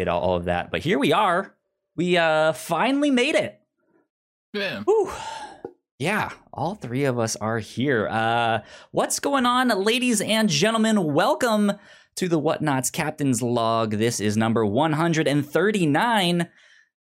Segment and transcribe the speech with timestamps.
[0.00, 0.70] did all, all of that.
[0.70, 1.54] But here we are.
[1.94, 3.60] We uh finally made it.
[4.54, 4.82] Yeah.
[4.84, 5.12] Whew.
[5.98, 8.08] Yeah, all three of us are here.
[8.08, 8.60] Uh,
[8.90, 11.12] what's going on, ladies and gentlemen?
[11.12, 11.72] Welcome
[12.16, 13.90] to the Whatnauts Captain's Log.
[13.90, 16.48] This is number 139.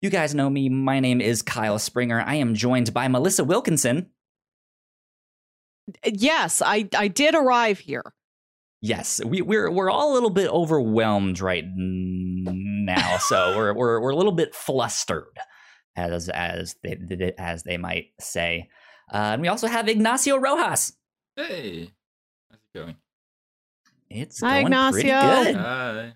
[0.01, 0.71] You guys know me.
[0.71, 2.25] My name is Kyle Springer.
[2.27, 4.07] I am joined by Melissa Wilkinson.
[6.07, 8.15] Yes, I I did arrive here.
[8.83, 12.53] Yes, we, we're we're all a little bit overwhelmed right now,
[13.29, 15.37] so we're we're we're a little bit flustered,
[15.97, 18.69] as as they as they might say.
[19.13, 20.93] Uh, and we also have Ignacio Rojas.
[21.37, 21.91] Hey.
[22.51, 22.97] How's it going?
[24.09, 25.45] It's Hi, going pretty Ignacio.
[25.45, 25.57] good.
[25.57, 26.13] Hi.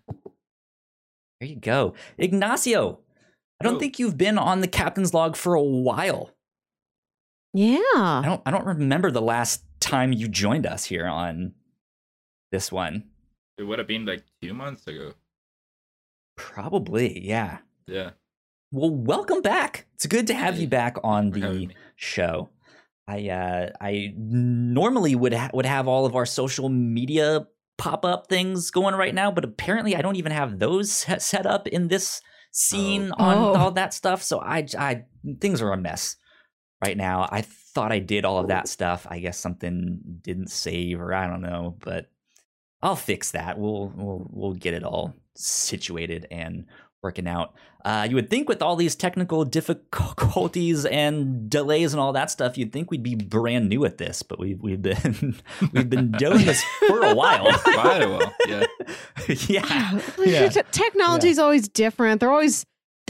[1.41, 3.01] There you go, Ignacio.
[3.61, 3.79] I don't Oh.
[3.79, 6.31] think you've been on the captain's log for a while.
[7.53, 7.79] Yeah.
[7.95, 8.29] I Yeah.
[8.29, 11.55] don't I don't remember the last time you joined us here on
[12.51, 13.11] this one.
[13.59, 15.13] It would have been like two months ago.
[16.37, 17.59] Probably, yeah.
[17.87, 18.11] Yeah.
[18.73, 19.87] Well, welcome back.
[19.95, 22.51] It's good to have Hey, you back on the show.
[23.07, 28.29] I uh, I normally would ha- would have all of our social media pop up
[28.29, 31.89] things going right now, but apparently I don't even have those set set up in
[31.89, 33.25] this scene Oh.
[33.25, 33.55] on Oh.
[33.55, 34.23] all that stuff.
[34.23, 35.05] So I, I
[35.41, 36.17] things are a mess
[36.83, 37.29] right now.
[37.31, 39.07] I thought I did all of that stuff.
[39.11, 42.07] I guess something didn't save, or I don't know, but
[42.85, 43.59] I'll fix that.
[43.59, 46.67] We'll we'll we'll get it all situated and
[47.03, 47.55] working out.
[47.85, 52.57] Uh, you would think with all these technical difficulties and delays and all that stuff,
[52.57, 55.35] you'd think we'd be brand new at this, but we've we've been
[55.73, 57.51] we've been doing this for a while.
[57.59, 58.35] Quite a while.
[58.47, 58.65] Yeah.
[59.49, 60.49] yeah, Yeah.
[60.49, 62.21] Te- Technology's always different.
[62.21, 62.67] They're always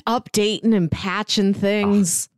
[0.06, 2.28] updating and patching things.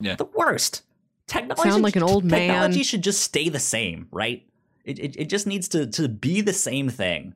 [0.00, 0.82] Yeah, the worst.
[1.26, 2.48] Technology Sound like an old man.
[2.48, 4.47] Technology should just stay the same, right?
[4.88, 7.34] It, it, it just needs to, to be the same thing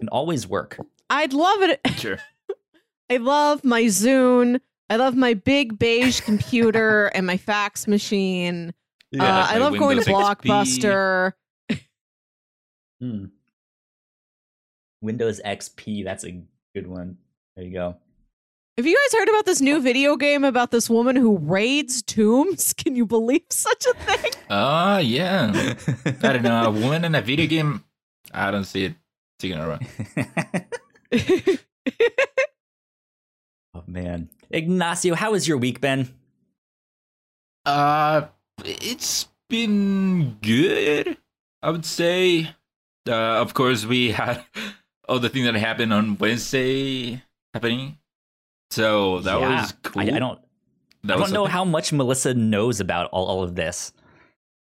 [0.00, 0.80] and always work.
[1.08, 1.80] I'd love it.
[1.96, 2.18] Sure.
[3.10, 4.60] I love my Zune.
[4.90, 8.74] I love my big beige computer and my fax machine.
[9.12, 10.42] Yeah, uh, I my love going to XP.
[10.44, 11.32] Blockbuster.
[13.00, 13.26] Hmm.
[15.00, 16.42] Windows XP, that's a
[16.74, 17.16] good one.
[17.54, 17.96] There you go.
[18.78, 22.72] Have you guys heard about this new video game about this woman who raids tombs?
[22.76, 24.30] Can you believe such a thing?
[24.48, 25.74] Ah, yeah.
[26.06, 26.66] I don't know.
[26.66, 27.82] A woman in a video game.
[28.32, 28.94] I don't see it
[29.40, 29.90] taking sticking
[31.10, 31.58] around.
[33.74, 36.14] oh man, Ignacio, how has your week been?
[37.66, 38.26] Uh,
[38.64, 41.16] it's been good.
[41.64, 42.54] I would say.
[43.08, 44.44] Uh, of course, we had
[45.08, 47.98] all the things that happened on Wednesday happening.
[48.70, 50.02] So that Yeah, was cool.
[50.02, 50.38] I, I don't.
[51.04, 51.52] That I don't know something.
[51.52, 53.92] how much Melissa knows about all, all of this.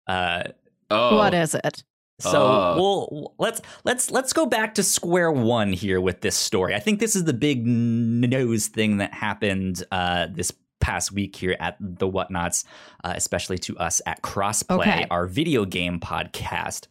[0.07, 0.45] Uh,
[0.91, 1.85] Oh, What is it?
[2.21, 6.75] So we'll let's let's let's go back to square one here with this story.
[6.75, 10.51] I think this is the big n- news thing that happened uh, this
[10.81, 12.65] past week here at the Whatnauts,
[13.05, 15.07] uh, especially to us at Crossplay, Okay.
[15.11, 16.87] our video game podcast.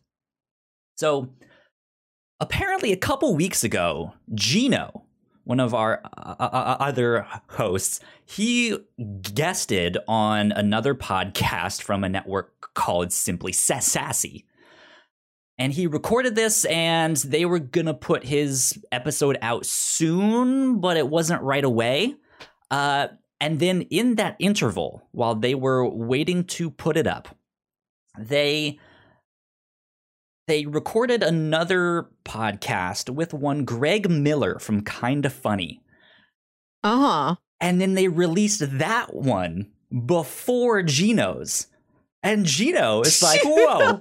[0.97, 1.29] So
[2.39, 5.03] apparently, a couple weeks ago, Gino,
[5.47, 8.77] one of our uh, uh, other hosts, he
[9.33, 14.45] guested on another podcast from a network called Simply Sassy.
[15.57, 21.07] And he recorded this, and they were gonna put his episode out soon, but it
[21.07, 22.15] wasn't right away.
[22.69, 23.07] Uh,
[23.39, 27.29] and then in that interval, while they were waiting to put it up,
[28.19, 28.79] they
[30.47, 35.81] they recorded another podcast with one Greg Miller from Kinda Funny.
[36.83, 37.35] Uh huh.
[37.59, 39.71] And then they released that one
[40.05, 41.67] before Gino's.
[42.23, 43.99] And Gino is like, whoa,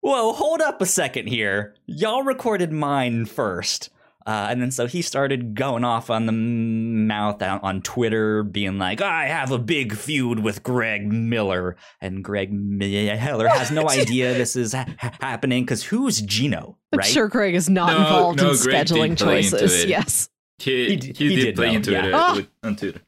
[0.00, 1.74] whoa, hold up a second here.
[1.86, 3.90] Y'all recorded mine first.
[4.30, 8.78] Uh, and then so he started going off on the mouth out on Twitter, being
[8.78, 11.74] like, I have a big feud with Greg Miller.
[12.00, 14.86] And Greg Miller has no idea this is ha-
[15.20, 19.18] happening because who's Gino, I'm sure Craig is not No, involved no, in Greg scheduling
[19.18, 19.82] choices.
[19.82, 19.88] it.
[19.88, 20.28] Yes.
[20.58, 22.06] He, He he, he did, did play know, into yeah.
[22.06, 22.32] it Ah.
[22.36, 23.00] with, on Twitter.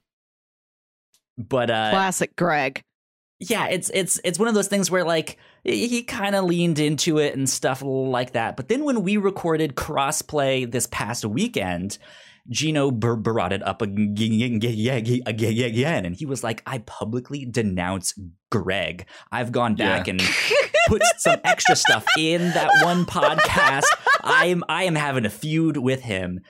[1.38, 2.82] But uh, Classic Greg.
[3.38, 7.18] yeah, it's it's it's one of those things where like he kind of leaned into
[7.18, 8.56] it and stuff like that.
[8.56, 11.98] But then when we recorded crossplay this past weekend,
[12.50, 14.64] Gino br- brought it up ag- ag-
[15.26, 18.14] ag- again, and he was like, "I publicly denounce
[18.50, 19.06] Greg.
[19.30, 20.14] I've gone back Yeah.
[20.14, 20.22] and
[20.88, 23.84] put some extra stuff in that one podcast.
[24.24, 26.40] I am I am having a feud with him."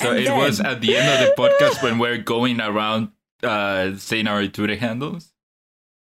[0.00, 3.10] So And it was at the end of the podcast when we're going around
[3.42, 5.34] uh, saying our Twitter handles.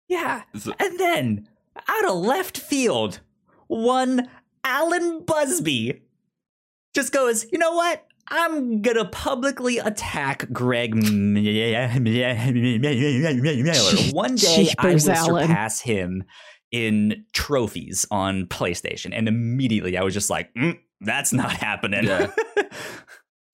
[0.09, 0.41] Yeah.
[0.57, 1.47] So- And then,
[1.87, 3.19] out of left field,
[3.67, 4.27] one
[4.63, 6.01] Alan Busby
[6.93, 8.05] just goes, you know what?
[8.31, 11.89] I'm gonna publicly attack Greg Miller.
[14.13, 15.47] One day I will Jeepers, Alan.
[15.47, 16.23] surpass him
[16.71, 22.31] in trophies on PlayStation, and immediately I was just like, "Mm, "That's not happening." Yeah.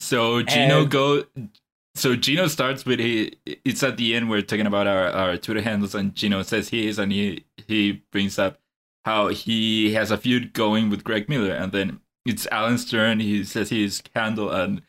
[0.02, 1.24] So Gino And- go.
[1.96, 3.38] So Gino starts with he.
[3.46, 4.30] It's at the end.
[4.30, 8.04] We're talking about our, our Twitter handles, and Gino says he is, and he he
[8.12, 8.60] brings up
[9.06, 13.20] how he has a feud going with Greg Miller, and then it's Alan's turn.
[13.22, 14.82] He says he's Candle, and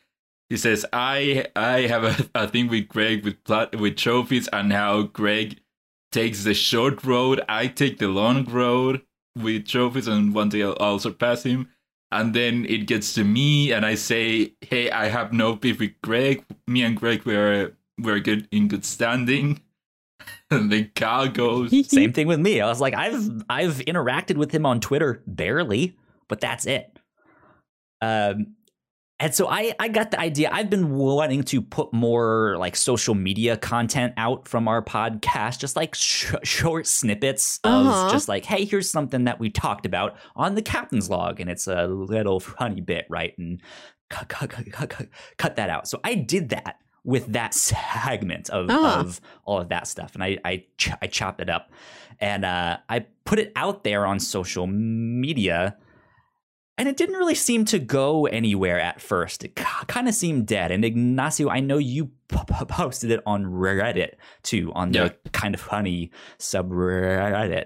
[0.49, 4.73] he says I I have a, a thing with Greg with plot with trophies, and
[4.73, 5.61] how Greg
[6.11, 7.41] takes the short road.
[7.47, 9.01] I take the long road
[9.37, 11.69] with trophies, and one day I'll, I'll surpass him.
[12.11, 15.91] And then it gets to me, and I say, "Hey, I have no beef with
[16.01, 16.43] Greg.
[16.65, 19.61] Me and Greg we're we're good in good standing."
[20.49, 20.91] And then
[21.33, 22.61] goes, Same thing with me.
[22.61, 25.97] I was like, I've I've interacted with him on Twitter barely,
[26.29, 26.99] but that's it.
[28.01, 28.56] Um,
[29.19, 30.49] and so I I got the idea.
[30.51, 35.75] I've been wanting to put more like social media content out from our podcast, just
[35.75, 38.09] like sh- short snippets of Uh-huh.
[38.11, 41.67] just like, hey, here's something that we talked about on the captain's log, and it's
[41.67, 43.33] a little funny bit, right?
[43.37, 43.61] And
[44.09, 45.87] cut cut cut cut, that out.
[45.87, 48.99] So I did that with that segment of, Uh-huh.
[48.99, 51.71] of all of that stuff, and I I ch- I chopped it up,
[52.19, 55.75] and uh, I put it out there on social media
[56.77, 59.43] and it didn't really seem to go anywhere at first.
[59.43, 60.71] It kind of seemed dead.
[60.71, 64.11] And Ignacio, I know you p- p- posted it on Reddit
[64.43, 65.09] too, on Yeah.
[65.23, 67.65] the Kinda Funny subreddit.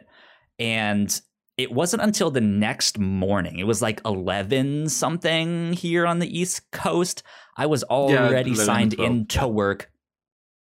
[0.60, 1.22] And
[1.58, 6.72] it wasn't until the next morning, it was like 11 something here on the East
[6.72, 7.24] Coast.
[7.57, 9.12] I was already 11, signed 12.
[9.12, 9.92] into work.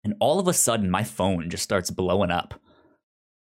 [0.03, 2.59] And all of a sudden, my phone just starts blowing up.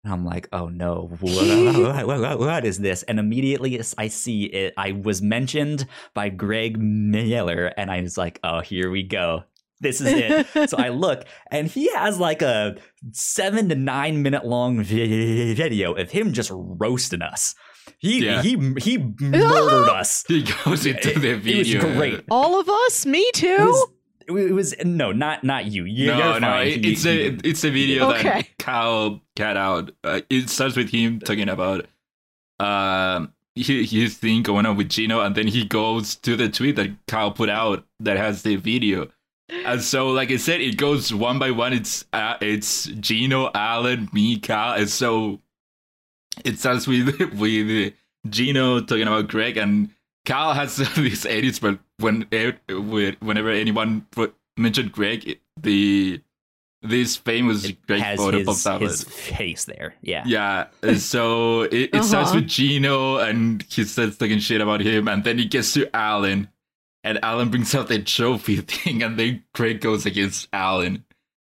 [0.04, 3.02] And I'm like, oh no, what, what- what- what is this?
[3.04, 4.74] And immediately I see it.
[4.76, 9.44] I was mentioned by Greg Miller, and I was like, oh, here we go.
[9.80, 10.06] This is
[10.54, 10.70] it.
[10.70, 12.76] so I look, and he has like a
[13.12, 17.54] seven to nine minute long video of him just roasting us.
[17.98, 18.42] He Yeah.
[18.42, 20.24] he he murdered us.
[20.28, 21.94] he goes into the It was video.
[21.94, 22.24] great.
[22.30, 23.06] All of us?
[23.06, 23.86] Me too?
[24.36, 25.84] It was, no, not not you.
[25.84, 26.66] You're no, no, fine.
[26.68, 28.22] it- He- it's a he- it's a video Okay.
[28.22, 29.90] that Kyle cat out.
[30.04, 31.86] Uh, it starts with him talking about
[32.60, 36.76] uh, his, his thing going on with Gino, and then he goes to the tweet
[36.76, 39.08] that Kyle put out that has the video.
[39.66, 41.72] And so, like I said, it goes one by one.
[41.72, 45.40] It's uh, it's Gino, Alan, me, Kyle, and so
[46.44, 47.92] it starts with with
[48.28, 49.90] Gino talking about Greg, and
[50.24, 52.26] Kyle has these edits, but when
[53.20, 56.20] whenever anyone put, mentioned Greg, it- the
[56.84, 58.80] this famous it Greg has photo his, pops up.
[58.80, 59.94] his face there.
[60.02, 60.24] Yeah.
[60.26, 60.66] Yeah,
[60.96, 62.40] so it, it starts Uh-huh.
[62.40, 66.48] with Gino, and he starts talking shit about him, and then he gets to Alan,
[67.04, 71.04] and Alan brings out the trophy thing, and then Greg goes against Alan,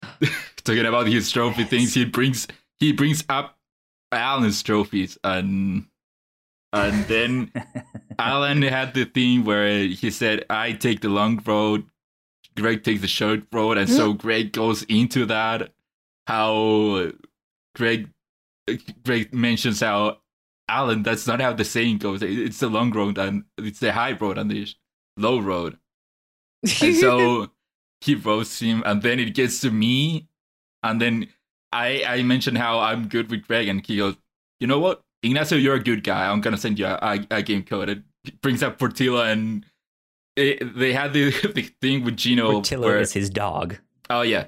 [0.64, 1.94] talking about his trophy things.
[1.94, 2.47] He brings
[2.79, 3.56] he brings up
[4.12, 5.87] Alan's trophies, and
[6.75, 7.53] and then
[8.19, 11.85] Alan had the thing where he said, "I take the long road."
[12.56, 14.19] Greg takes the short road, and so mm-hmm.
[14.19, 15.73] Greg goes into that.
[16.26, 17.11] How
[17.75, 18.11] Greg
[19.05, 20.19] Greg mentions how
[20.69, 22.23] Alan, that's not how the saying goes.
[22.23, 24.66] It's the long road and it's the high road and the
[25.16, 25.78] low road.
[26.62, 27.50] And so
[28.00, 30.28] he roasts him, and then it gets to me,
[30.83, 31.28] and then
[31.73, 34.16] I I mentioned how I'm good with Greg, and he goes,
[34.61, 36.28] you know what, Ignacio, you're a good guy.
[36.31, 37.88] I'm gonna send you a, a, a game code.
[37.88, 39.64] It brings up Portillo, and
[40.37, 42.52] it, they had the, the thing with Gino.
[42.52, 43.76] Portillo where, is his dog.
[44.11, 44.47] oh yeah,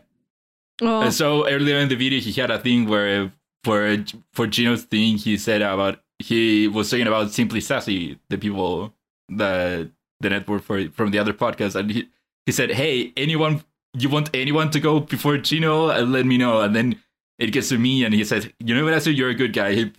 [0.83, 1.00] Oh.
[1.02, 3.33] and so earlier in the video, he had a thing where
[3.64, 3.97] for
[4.33, 8.92] for Gino's thing, he said about he was talking about Simply Sassy, the people
[9.28, 9.90] the
[10.21, 12.09] the network for from the other podcast, and he
[12.47, 13.62] he said, "Hey, anyone,
[13.99, 15.90] you want anyone to go before Gino?
[15.90, 17.00] Uh, let me know." And then
[17.38, 18.90] it gets to me, and he says, "You know what?
[18.90, 19.92] Ignacio, you're a good guy." He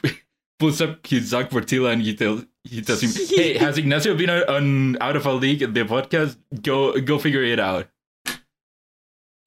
[0.60, 4.30] pulls up his Zach Portillo, and he tells he tells him, "Hey, has Ignacio been
[4.30, 6.38] on, on out of a league the podcast?
[6.62, 7.88] Go go figure it out."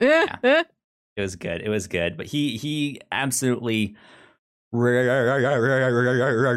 [0.01, 0.65] Eh, eh.
[1.17, 1.61] It was good.
[1.61, 2.17] It was good.
[2.17, 3.97] But he he absolutely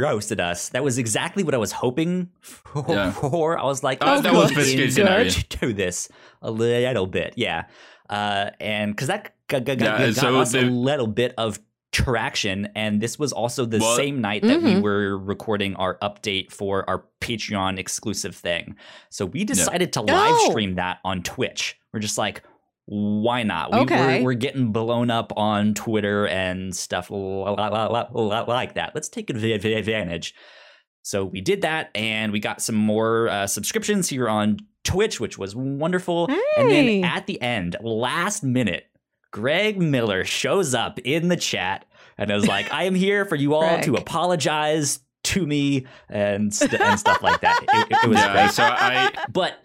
[0.02, 0.70] roasted us.
[0.70, 2.86] That was exactly what I was hoping for.
[2.88, 3.14] Yeah.
[3.22, 4.58] I was like, oh, that was good.
[4.58, 5.06] best case Good.
[5.06, 5.32] scenario.
[5.50, 6.08] do this
[6.42, 7.64] a little bit, yeah.
[8.10, 11.60] Uh, and because that g- g- g- Yeah, got so us a little bit of
[11.94, 14.82] traction, and this was also the Well- same night that we Mhm.
[14.82, 18.76] were recording our update for our Patreon exclusive thing.
[19.10, 21.78] So we decided to live stream that on Twitch.
[21.94, 22.44] We're just like,
[22.86, 23.72] why not?
[23.72, 24.18] We, Okay.
[24.20, 28.92] we're, we're getting blown up on Twitter and stuff li- li- li- li- like that.
[28.94, 30.34] Let's take advantage.
[31.04, 35.38] So we did that, and we got some more uh, subscriptions here on Twitch, which
[35.38, 36.28] was wonderful.
[36.58, 38.86] And then at the end, last minute,
[39.34, 41.84] Greg Miller shows up in the chat
[42.18, 46.80] and is like, "I am here for you all to apologize to me and st-
[46.80, 48.52] and stuff like that." It, it- it was Yeah, great.
[48.52, 49.60] so I But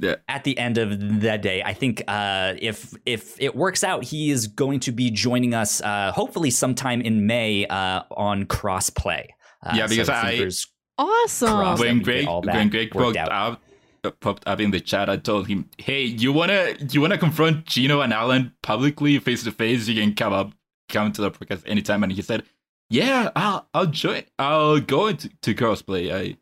[0.00, 4.02] yeah, at the end of that day, I think uh, if if it works out,
[4.02, 9.26] he is going to be joining us uh, hopefully sometime in May uh, on crossplay.
[9.62, 10.50] Uh, Yeah, because so I-
[10.98, 11.78] Awesome.
[11.78, 13.60] When Greg when Greg worked popped out.
[14.04, 17.66] Uh, popped up in the chat, I told him, "Hey, you wanna you wanna confront
[17.66, 19.88] Gino and Alan publicly, face to face?
[19.88, 20.52] You can come up,
[20.88, 22.44] come to the podcast anytime." And he said,
[22.90, 24.22] "Yeah, I'll I'll join.
[24.38, 26.36] I'll go into to crossplay."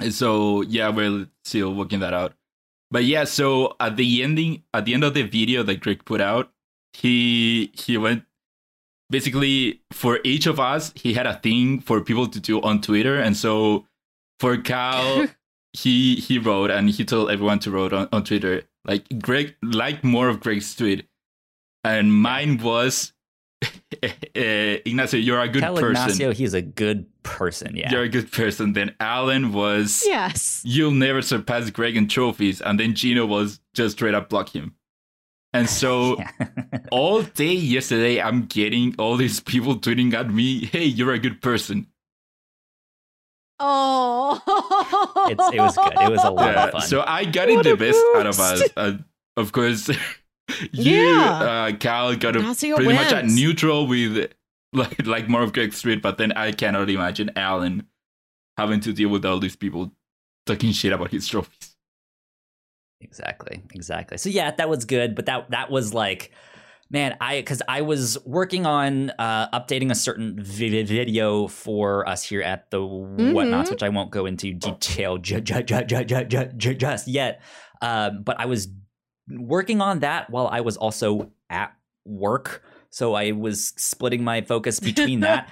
[0.00, 2.34] I so yeah, we're still working that out.
[2.90, 6.20] But yeah, so at the ending, at the end of the video that Greg put
[6.20, 6.52] out,
[6.92, 8.24] he he went
[9.10, 13.18] basically for each of us, he had a thing for people to do on Twitter,
[13.18, 13.86] and so
[14.40, 15.26] for Cal,
[15.76, 20.02] he he wrote and he told everyone to wrote on, on Twitter like Greg like
[20.02, 21.06] more of Greg's tweet,
[21.84, 23.12] and mine was
[23.62, 23.68] uh,
[24.34, 26.02] Ignacio, you're a good tell person.
[26.02, 27.76] Ignacio he's a good person.
[27.76, 28.72] Yeah, You're a good person.
[28.72, 30.62] Then Alan was yes.
[30.64, 34.74] you'll never surpass Greg in trophies, and then Gino was just straight up block him.
[35.52, 36.22] And so
[36.90, 41.42] all day yesterday, I'm getting all these people tweeting at me, "Hey, you're a good
[41.42, 41.88] person."
[43.58, 44.40] Oh.
[45.30, 45.92] It's- it was good.
[46.00, 46.80] It was a lot of fun.
[46.82, 48.62] so I got What the a best out of us.
[48.76, 48.92] Uh,
[49.36, 49.88] of course,
[50.72, 51.68] you, Yeah.
[51.70, 53.34] uh, Cal, got a pretty much a wins.
[53.34, 54.32] neutral with
[54.72, 57.86] like like more of Greg Street, but then I cannot imagine Alan
[58.56, 59.92] having to deal with all these people
[60.46, 61.76] talking shit about his trophies.
[63.00, 64.16] Exactly, exactly.
[64.18, 66.32] So yeah, that was good, but that that was like,
[66.90, 72.22] man, I because I was working on uh, updating a certain vi- video for us
[72.22, 73.70] here at the whatnauts, Mhm.
[73.70, 77.40] which I won't go into detail ju- ju- ju- just yet.
[77.82, 78.68] Um, but I was
[79.28, 81.72] working on that while I was also at
[82.04, 85.48] work, so I was splitting my focus between that.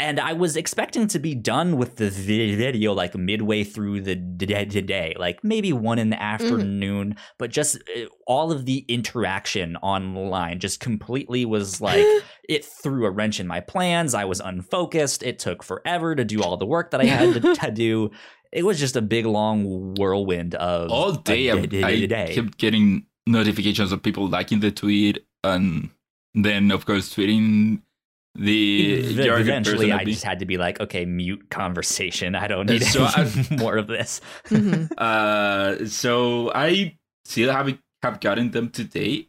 [0.00, 4.46] And I was expecting to be done with the video like midway through the d-
[4.46, 7.16] d- day, like maybe one in the afternoon.
[7.36, 12.06] But just uh, all of the interaction online just completely was like
[12.48, 14.14] it threw a wrench in my plans.
[14.14, 15.24] I was unfocused.
[15.24, 18.10] It took forever to do all the work that I had to, to do.
[18.52, 22.06] It was just a big long whirlwind of all a day I, d- I d-
[22.06, 22.34] day.
[22.34, 25.90] kept getting notifications of people liking the tweet and
[26.34, 27.82] then of course tweeting
[28.34, 30.12] the Ev- you're a good Eventually, I at me.
[30.12, 32.34] just had to be like, okay, mute conversation.
[32.34, 34.20] I don't need So any I- more of this.
[34.48, 34.90] Mhm.
[34.98, 39.28] uh so i still haven't have gotten them today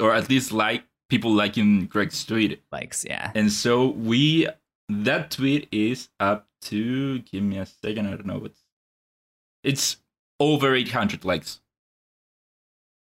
[0.00, 3.30] or at least like people liking greg's tweet Likes, yeah.
[3.34, 4.48] and so we
[4.88, 8.60] that tweet is up to give me a second i don't know what's
[9.62, 9.98] it's
[10.40, 11.60] over 800 likes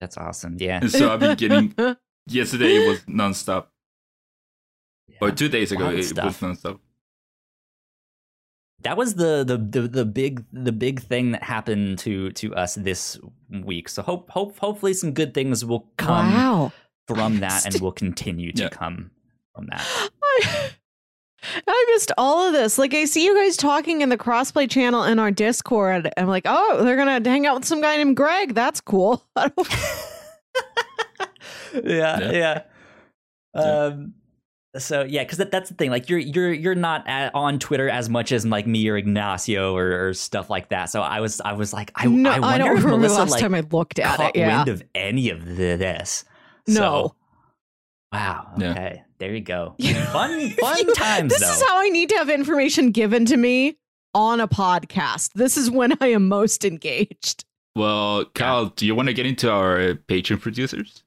[0.01, 0.57] That's awesome.
[0.59, 0.79] Yeah.
[0.81, 1.73] and so i've been getting
[2.27, 3.67] yesterday it was nonstop
[5.21, 6.25] or two days ago it stuff.
[6.25, 6.79] was nonstop
[8.81, 12.75] that was the, the the the big the big thing that happened to to us
[12.75, 13.89] this week.
[13.89, 16.71] So hope hope hopefully some good things will come wow.
[17.07, 18.69] from that and will continue to Yeah.
[18.69, 19.09] come
[19.55, 19.83] from that.
[20.23, 20.69] I,
[21.67, 22.77] I missed all of this.
[22.77, 26.09] Like I see you guys talking in the crossplay channel in our Discord.
[26.15, 28.53] I'm like, oh, they're gonna hang out with some guy named Greg.
[28.53, 29.25] That's cool.
[29.35, 29.51] I
[31.73, 32.31] yeah, Yeah.
[32.31, 32.61] yeah.
[33.55, 33.61] Yeah.
[33.61, 34.13] Um
[34.77, 35.89] so yeah, because that, that's the thing.
[35.89, 39.75] Like you're you're you're not at, on Twitter as much as like me or Ignacio
[39.75, 40.85] or, or stuff like that.
[40.85, 43.15] So I was I was like I no, I I, wonder don't if remember Melissa
[43.15, 44.35] the last like time I looked at it.
[44.35, 44.57] Yeah.
[44.57, 46.25] wind of any of th- this.
[46.67, 46.73] No.
[46.73, 47.15] So,
[48.13, 48.51] wow.
[48.57, 48.71] Yeah.
[48.71, 49.03] Okay.
[49.19, 49.75] There you go.
[50.11, 51.51] Fun fun times This though.
[51.51, 53.77] is how I need to have information given to me
[54.13, 55.33] on a podcast.
[55.33, 57.45] This is when I am most engaged.
[57.75, 61.03] well Kyle, do you want to get into our uh, patron producers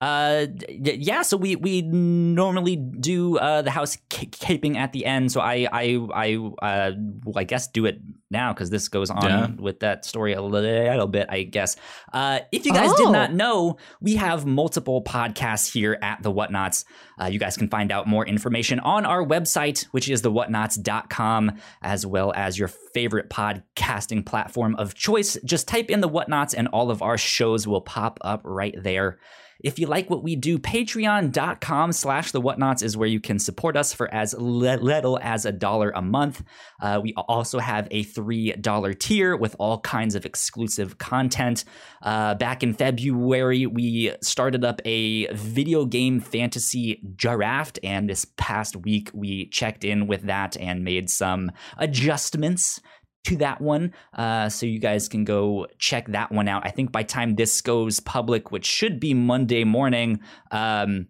[0.00, 1.22] Uh, yeah.
[1.22, 5.32] So we we normally do uh the housekeeping at the end.
[5.32, 6.92] So I I I uh
[7.24, 7.98] well, I guess do it
[8.30, 9.48] now because this goes on Yeah.
[9.58, 11.26] with that story a little bit.
[11.30, 11.74] I guess.
[12.12, 13.12] Uh, if you guys did Oh.
[13.12, 16.84] not know, we have multiple podcasts here at the Whatnauts.
[17.20, 21.52] Uh, you guys can find out more information on our website, which is thewhatnauts.com,
[21.82, 25.36] as well as your favorite podcasting platform of choice.
[25.44, 29.18] Just type in the Whatnauts, and all of our shows will pop up right there.
[29.60, 33.76] If you like what we do, patreon.com slash the whatnauts is where you can support
[33.76, 36.44] us for as little as a dollar a month.
[36.80, 41.64] Uh, we also have a $3 tier with all kinds of exclusive content.
[42.02, 48.76] Uh, back in February, we started up a video game fantasy draft, and this past
[48.76, 52.80] week we checked in with that and made some adjustments
[53.28, 53.94] to that one.
[54.12, 56.66] Uh, so you guys can go check that one out.
[56.66, 60.20] I think by time this goes public, which should be Monday morning,
[60.50, 61.08] um,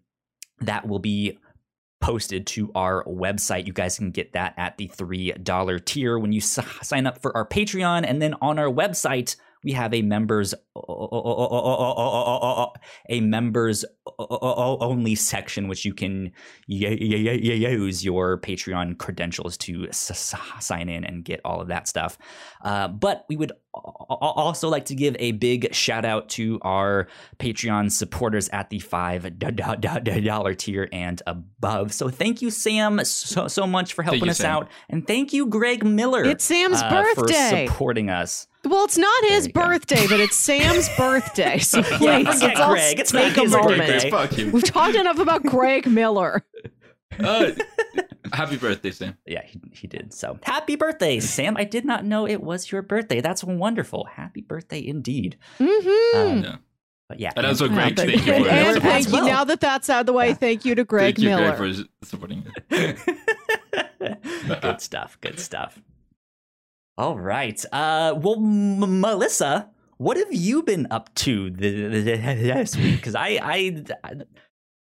[0.60, 1.38] that will be
[2.00, 3.66] posted to our website.
[3.66, 7.36] You guys can get that at the $3 tier when you s- sign up for
[7.36, 8.04] our Patreon.
[8.06, 10.54] And then on our website, we have a members
[13.08, 13.84] a members
[14.18, 16.32] only section which you can
[16.66, 22.18] use your patreon credentials to sign in and get all of that stuff
[22.62, 27.90] uh, but we would also like to give a big shout out to our patreon
[27.90, 33.92] supporters at the five dollar tier and above so thank you sam so, so much
[33.92, 34.50] for helping you, us Sam.
[34.50, 37.66] out and thank you greg miller It's Sam's uh, birthday.
[37.66, 39.66] for supporting us Well, it's not his you go.
[39.66, 41.58] birthday, but it's Sam's birthday.
[41.58, 43.00] So please, Yeah, let's forget all Greg.
[43.00, 44.02] It's not take a his moment.
[44.10, 44.50] Fuck you.
[44.50, 46.44] We've talked enough about Greg Miller.
[47.20, 47.50] Uh,
[48.32, 49.16] happy birthday, Sam.
[49.26, 50.14] Yeah, he, he did.
[50.14, 51.56] So happy birthday, Sam.
[51.56, 53.20] I did not know it was your birthday.
[53.20, 54.04] That's wonderful.
[54.04, 55.36] Happy birthday indeed.
[55.58, 56.16] Mm-hmm.
[56.16, 56.56] Um, Yeah.
[57.08, 57.32] But yeah.
[57.36, 59.12] And also and- Greg, thank you and, for and thank as you.
[59.14, 59.26] well.
[59.26, 60.34] Now that that's out of the way, Yeah.
[60.34, 61.56] thank you to Greg thank you, Miller.
[61.56, 62.46] Greg, for supporting.
[64.60, 65.18] good stuff.
[65.20, 65.80] Good stuff.
[66.98, 67.64] All right.
[67.72, 72.04] Uh, well, M- Melissa, what have you been up to th- th-
[72.40, 72.96] this week?
[72.96, 73.84] Because I, I,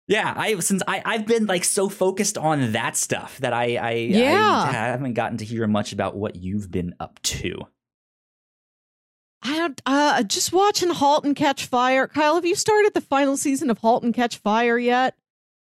[0.09, 3.91] yeah, I since I I've been like so focused on that stuff that I I,
[3.93, 4.67] Yeah.
[4.69, 7.55] I haven't gotten to hear much about what you've been up to.
[9.43, 9.83] I don't.
[9.87, 12.07] Uh, just watching *Halt and Catch Fire*.
[12.07, 15.17] Kyle, have you started the final season of *Halt and Catch Fire* yet?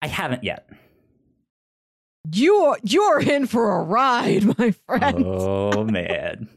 [0.03, 0.69] I haven't yet.
[2.33, 5.25] You're you're in for a ride, my friend.
[5.27, 6.49] Oh man.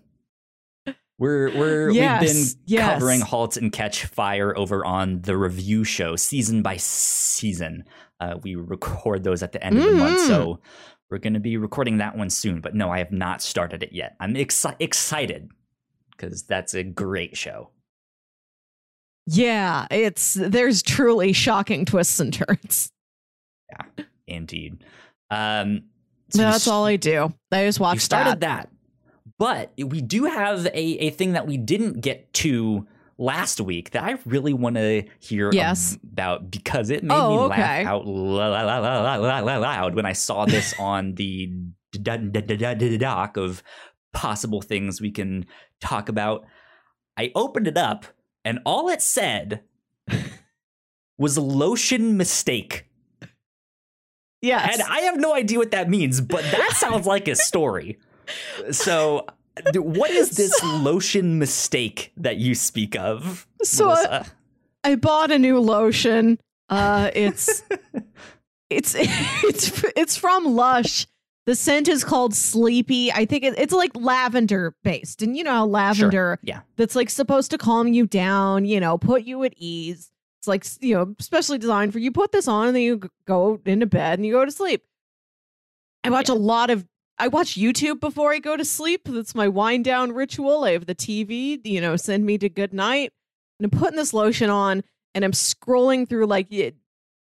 [1.19, 2.93] We're we're Yes, we've been yes.
[2.93, 7.85] covering Halt and Catch Fire over on the review show season by season.
[8.19, 10.59] Uh, we record those at the end of the month, so
[11.09, 12.61] we're going to be recording that one soon.
[12.61, 14.15] But no, I have not started it yet.
[14.19, 15.49] I'm exci- excited
[16.11, 17.69] because that's a great show.
[19.27, 22.91] Yeah, it's there's truly shocking twists and turns.
[23.71, 24.83] Yeah, indeed.
[25.33, 25.83] Um,
[26.29, 27.33] so we That's all I do.
[27.51, 28.69] I just we watch started that.
[28.69, 28.69] that.
[29.39, 34.03] But we do have a, a thing that we didn't get to last week that
[34.03, 35.97] I really want to hear Yes.
[36.11, 37.83] about because it made Oh, me okay.
[37.85, 41.51] laugh out loud when I saw this on the
[42.99, 43.63] doc of
[44.13, 45.45] possible things we can
[45.81, 46.45] talk about.
[47.17, 48.05] I opened it up
[48.45, 49.61] and all it said
[51.17, 52.85] was lotion mistake.
[54.43, 54.73] Yes.
[54.73, 57.97] And I have no idea what that means, but that sounds like a story.
[58.71, 59.25] So,
[59.73, 63.47] what is this lotion mistake that you speak of?
[63.63, 64.25] So, uh, Melissa?
[64.83, 66.39] I bought a new lotion.
[66.69, 67.63] Uh, it's
[68.69, 71.07] it's it's it's from Lush.
[71.45, 73.11] The scent is called Sleepy.
[73.11, 76.61] I think it, it's like lavender based, and you know how lavender yeah.
[76.75, 80.12] that's like supposed to calm you down, you know, put you at ease.
[80.43, 82.11] It's like you know, specially designed for you.
[82.11, 84.83] Put this on, and then you go into bed and you go to sleep.
[86.03, 86.85] I watch a lot of.
[87.17, 89.03] I watch YouTube before I go to sleep.
[89.05, 90.65] That's my wind down ritual.
[90.65, 93.13] I have the TV, you know, send me to good night.
[93.57, 94.83] And I'm putting this lotion on,
[95.15, 96.53] and I'm scrolling through like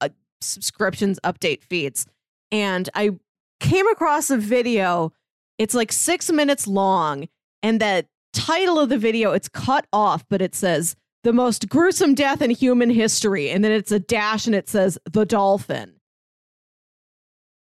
[0.01, 0.09] uh,
[0.41, 2.07] subscriptions update feeds,
[2.51, 3.19] and I
[3.61, 5.13] came across a video.
[5.59, 7.29] It's like six minutes long,
[7.63, 12.15] and that title of the video it's cut off, but it says the most gruesome
[12.15, 15.95] death in human history, and then it's a dash, and it says the dolphin.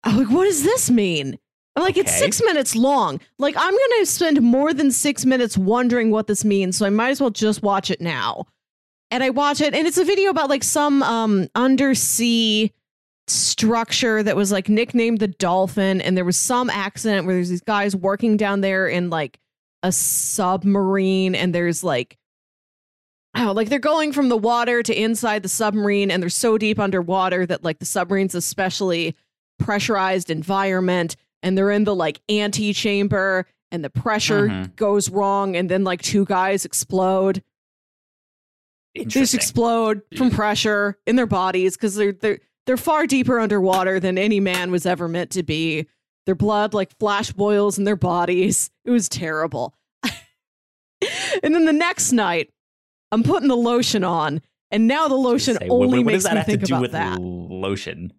[0.02, 1.38] I'm like, what does this mean?
[1.76, 3.20] I'm like, it's six minutes long.
[3.38, 7.10] Like, I'm gonna spend more than six minutes wondering what this means, so I might
[7.10, 8.46] as well just watch it now.
[9.10, 12.72] And I watch it, and it's a video about like some um undersea
[13.26, 17.60] structure that was like nicknamed the dolphin, and there was some accident where there's these
[17.60, 19.38] guys working down there in like
[19.82, 22.18] a submarine, and there's like
[23.36, 26.78] oh, like they're going from the water to inside the submarine, and they're so deep
[26.78, 29.14] underwater that like the submarine's especially
[29.58, 34.76] pressurized environment, and they're in the like antechamber, and the pressure Mhm.
[34.76, 37.42] goes wrong, and then like two guys explode.
[38.94, 43.98] They just explode from pressure in their bodies because they're they're they're far deeper underwater
[44.00, 45.86] than any man was ever meant to be.
[46.26, 48.70] Their blood like flash boils in their bodies.
[48.84, 49.74] It was terrible.
[51.42, 52.50] and then the next night,
[53.14, 56.32] I'm putting the lotion on, And now the lotion Say, only what, what makes that
[56.32, 57.20] me have to think do about with that.
[57.20, 58.12] lotion?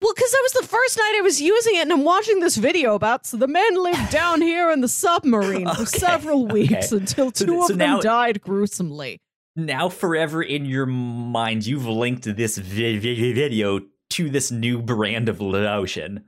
[0.00, 2.56] Well, because that was the first night I was using it, and I'm watching this
[2.56, 3.26] video about.
[3.26, 7.00] So the men lived down here in the submarine for several weeks okay.
[7.00, 9.20] until two th- of so them now- died gruesomely.
[9.56, 15.28] Now, forever in your mind, you've linked this vi- vi- video to this new brand
[15.28, 16.24] of lotion.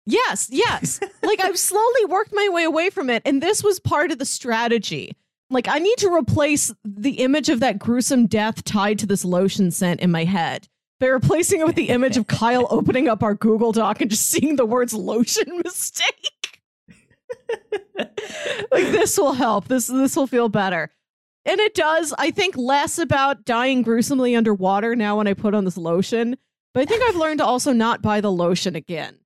[0.06, 1.00] Yes, yes.
[1.24, 4.26] like I've slowly worked my way away from it, and this was part of the
[4.26, 5.16] strategy.
[5.50, 9.70] Like I need to replace the image of that gruesome death tied to this lotion
[9.70, 10.68] scent in my head
[11.00, 14.30] by replacing it with the image of Kyle opening up our Google Doc and just
[14.30, 16.62] seeing the words lotion mistake.
[18.72, 19.68] like this will help.
[19.68, 20.90] This this will feel better.
[21.44, 22.14] And it does.
[22.18, 26.38] I think less about dying gruesomely underwater now when I put on this lotion.
[26.74, 29.18] But I think I've learned to also not buy the lotion again.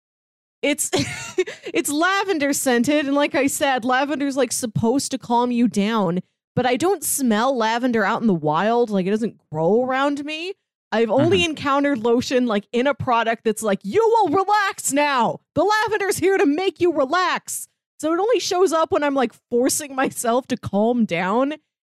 [0.66, 0.90] It's
[1.74, 6.22] it's lavender scented, and like I said, lavender's like supposed to calm you down.
[6.56, 8.90] But I don't smell lavender out in the wild.
[8.90, 10.54] Like it doesn't grow around me.
[10.92, 11.52] I've only mm-hmm.
[11.52, 15.42] encountered lotion like in a product that's like, you will relax now.
[15.54, 17.68] The lavender's here to make you relax.
[18.00, 21.56] So it only shows up when I'm like forcing myself to calm down.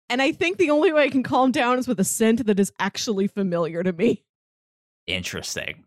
[0.10, 2.60] And I think the only way I can calm down is with a scent that
[2.60, 4.26] is actually familiar to me.
[5.08, 5.86] Interesting.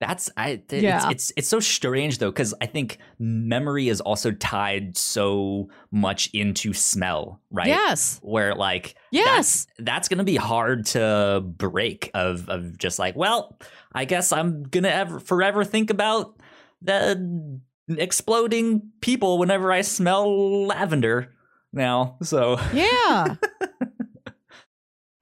[0.00, 0.56] That's I.
[0.66, 0.96] th- Yeah.
[0.96, 6.30] It's, it's it's so strange though because I think memory is also tied so much
[6.32, 7.66] into smell, right?
[7.68, 8.18] Yes.
[8.22, 9.66] Where like Yes.
[9.78, 12.10] that's gonna be hard to break.
[12.14, 13.58] Of of just like, well,
[13.92, 16.34] I guess I'm gonna ever forever think about
[16.80, 21.34] the exploding people whenever I smell lavender
[21.72, 22.16] now.
[22.22, 23.34] So Yeah.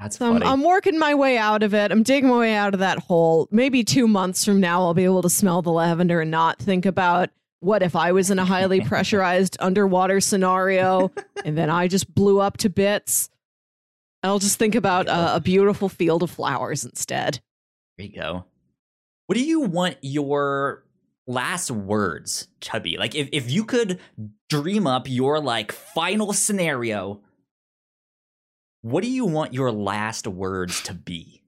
[0.01, 0.43] that's So I'm.
[0.43, 1.91] I'm working my way out of it.
[1.91, 3.49] I'm digging my way out of that hole.
[3.51, 6.87] Maybe two months from now, I'll be able to smell the lavender and not think
[6.87, 7.31] about
[7.61, 11.11] what if I was in a highly pressurized underwater scenario
[11.45, 13.31] and then I just blew up to bits.
[14.23, 17.41] I'll just think about a, a beautiful field of flowers instead.
[17.97, 18.45] There you go.
[19.27, 20.85] What do you want your
[21.27, 22.97] last words to be?
[22.97, 24.01] Like if, if you could
[24.49, 27.21] dream up your like final scenario,
[28.83, 31.43] what do you want your last words to be?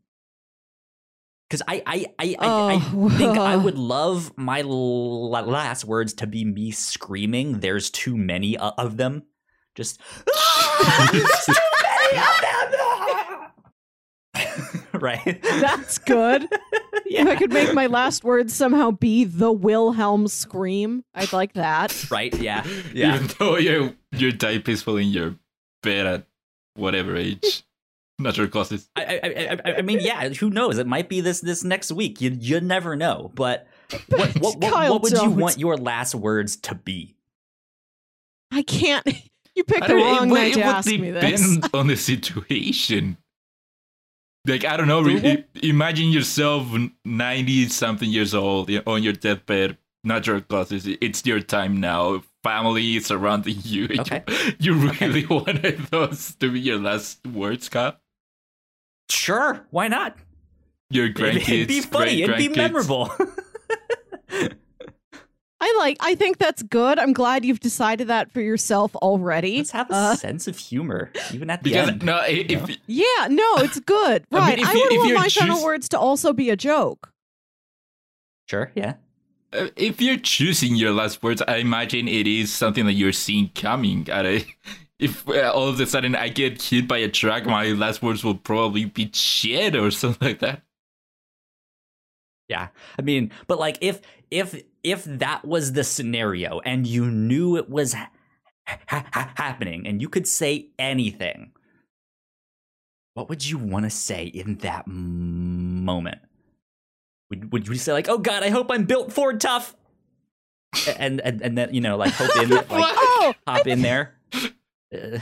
[1.48, 3.08] Because I I I, I, Oh.
[3.08, 7.60] I think I would love my l- last words to be me screaming.
[7.60, 9.24] There's too many of them.
[9.74, 10.00] Just
[11.12, 13.50] there's too many of them.
[15.00, 15.42] right.
[15.42, 16.46] That's good.
[17.06, 22.08] If I could make my last words somehow be the Wilhelm scream, I'd like that.
[22.10, 22.32] right.
[22.38, 22.64] Yeah.
[22.94, 23.16] Yeah.
[23.16, 25.34] Even though you you die peacefully in your
[25.82, 26.26] bed at
[26.80, 27.62] whatever age,
[28.18, 28.88] natural causes.
[28.96, 30.28] I, I, I, I mean, yeah.
[30.30, 30.78] Who knows?
[30.78, 32.20] It might be this this next week.
[32.20, 33.30] You you never know.
[33.34, 33.66] But
[34.08, 35.36] what what, what, Kyle, what would you don't.
[35.36, 37.16] want your last words to be?
[38.50, 39.06] I can't.
[39.56, 41.40] You picked the wrong it, would- night it to would ask me this.
[41.56, 43.16] depend on the situation.
[44.46, 45.02] Like I don't know.
[45.02, 46.68] Re- imagine yourself
[47.04, 49.76] ninety something years old on your deathbed.
[50.04, 50.86] Natural causes.
[50.86, 52.22] It's your time now.
[52.42, 53.88] Family surrounding you.
[53.90, 54.22] You- Okay.
[54.58, 57.96] You, really wanted those to be your last words, Kyle?
[59.10, 59.66] Sure.
[59.70, 60.16] Why not?
[60.90, 61.48] Your It'd, grandkids.
[61.52, 62.22] it'd be funny.
[62.22, 63.12] It'd be memorable.
[65.62, 65.98] I like.
[66.00, 66.98] I think that's good.
[66.98, 69.58] I'm glad you've decided that for yourself already.
[69.58, 72.02] Let's have a Uh, sense of humor, even at the Because end.
[72.02, 72.74] no, i- if, know?
[72.86, 74.24] yeah, no, it's good.
[74.32, 74.58] I mean, Right.
[74.58, 77.12] I, if you- would if want you're my final words to also be a joke.
[78.48, 78.72] Sure.
[78.74, 78.94] Yeah.
[79.52, 83.50] Uh, if you're choosing your last words, I imagine it is something that you're seeing
[83.54, 84.08] coming.
[84.08, 84.44] At a,
[84.98, 88.22] if uh, all of a sudden I get hit by a truck, my last words
[88.22, 90.62] will probably be shit or something like that.
[92.48, 92.68] Yeah.
[92.98, 97.68] I mean, but like if if if that was the scenario and you knew it
[97.68, 98.10] was ha-
[98.88, 101.52] ha- happening and you could say anything,
[103.14, 106.20] what would you want to say in that moment?
[107.30, 109.74] Would would you say like, "Oh God, I hope I'm built Ford tough,"
[110.96, 114.14] and and and then you know like hope in like Oh, hop in there.
[114.34, 115.18] Uh,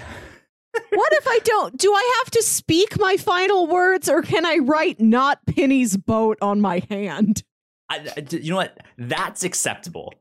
[0.92, 1.76] what if I don't?
[1.76, 6.38] Do I have to speak my final words or can I write not Penny's boat
[6.40, 7.42] on my hand?
[7.90, 8.78] I, I- you know what?
[8.96, 10.14] That's acceptable.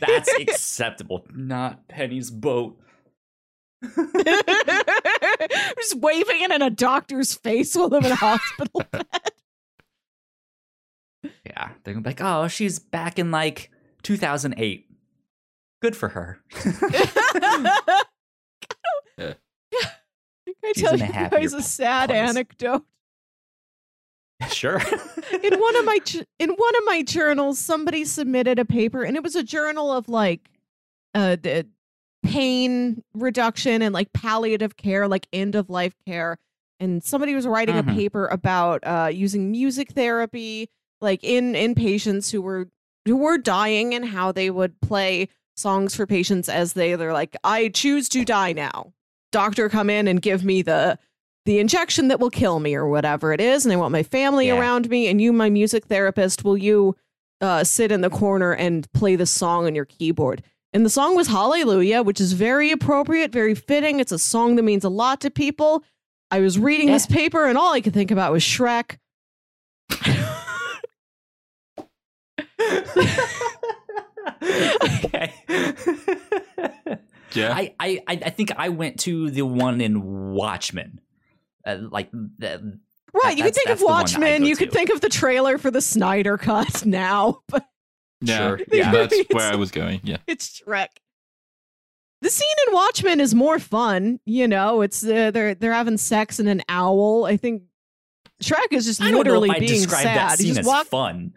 [0.00, 1.26] That's acceptable.
[1.34, 2.78] Not Penny's boat.
[3.84, 9.06] i Just waving it in a doctor's face while I'm in a hospital bed.
[11.56, 13.70] Yeah, they're gonna be like, oh, she's back in like
[14.02, 14.88] 2008.
[15.80, 16.40] Good for her.
[19.18, 19.34] Yeah.
[20.46, 22.28] Can I She's tell a you guys a sad place.
[22.30, 22.84] anecdote?
[24.50, 24.78] sure.
[25.42, 25.98] in one of my
[26.38, 30.08] in one of my journals somebody submitted a paper and it was a journal of
[30.10, 30.50] like
[31.14, 31.64] uh d-
[32.22, 36.36] pain reduction and like palliative care, like end of life care.
[36.80, 37.90] And somebody was writing Mhm.
[37.92, 40.68] a paper about uh, using music therapy,
[41.00, 42.68] like in in patients who were
[43.04, 47.36] who were dying, and how they would play songs for patients as they they're like,
[47.44, 48.92] I choose to die now.
[49.32, 50.98] Doctor, come in and give me the
[51.44, 54.48] the injection that will kill me or whatever it is, and I want my family
[54.48, 54.58] Yeah.
[54.58, 55.06] around me.
[55.08, 56.96] And you, my music therapist, will you
[57.40, 60.42] uh, sit in the corner and play the song on your keyboard?
[60.72, 64.00] And the song was Hallelujah, which is very appropriate, very fitting.
[64.00, 65.84] It's a song that means a lot to people.
[66.32, 68.96] I was reading this paper, and all I could think about was Shrek.
[74.82, 75.32] okay.
[77.32, 77.52] Yeah.
[77.54, 81.00] I, I I I think I went to the one in Watchmen.
[81.66, 82.78] Uh, like the,
[83.12, 84.40] Right, you could think of that's the one I Watchmen.
[84.42, 84.74] go You could to.
[84.76, 87.64] think of the trailer for the Snyder Cut now, but
[88.20, 88.36] yeah.
[88.38, 88.92] Sure, yeah.
[88.92, 90.00] That's where I was going.
[90.04, 90.18] Yeah.
[90.26, 90.88] it's Shrek.
[92.22, 94.20] The scene in Watchmen is more fun.
[94.24, 97.24] You know, it's uh, they're they're having sex in an owl.
[97.26, 97.64] I think
[98.42, 100.04] Shrek is just I don't literally know if I being sad.
[100.04, 101.34] that He just as walk- fun.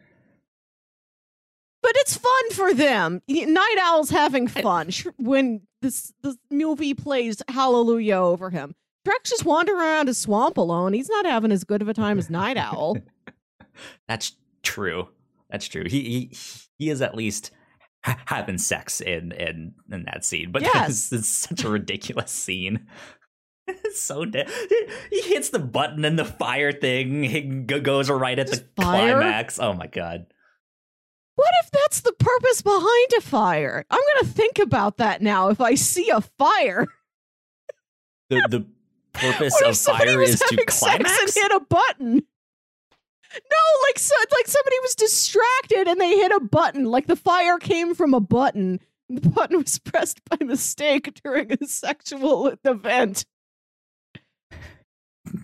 [1.89, 3.19] But it's fun for them.
[3.27, 8.75] Nite Owl's having fun Sh- when this this movie plays Hallelujah over him.
[9.07, 10.93] Shrek's just wandering around a swamp alone.
[10.93, 12.97] He's not having as good of a time as Nite Owl.
[14.07, 15.07] That's true.
[15.49, 15.85] That's true.
[15.87, 16.37] He he,
[16.77, 17.49] he is at least
[18.05, 20.89] ha- having sex in in in that scene, but Yes.
[20.89, 22.85] it's, it's such a ridiculous scene.
[23.71, 24.49] It's so dead.
[25.11, 29.19] He hits the button and the fire thing he goes right at the fire?
[29.19, 29.59] climax.
[29.59, 30.25] Oh my god.
[31.39, 33.85] What if that's the purpose behind a fire?
[33.89, 35.47] I'm gonna think about that now.
[35.47, 36.85] If I see a fire,
[38.29, 38.65] The the
[39.13, 41.09] purpose what if of somebody fire was is to having climax.
[41.17, 42.13] sex and hit a button?
[42.15, 46.85] No, like so, like somebody was distracted and they hit a button.
[46.85, 48.79] Like the fire came from a button.
[49.07, 53.25] The button was pressed by mistake during a sexual event.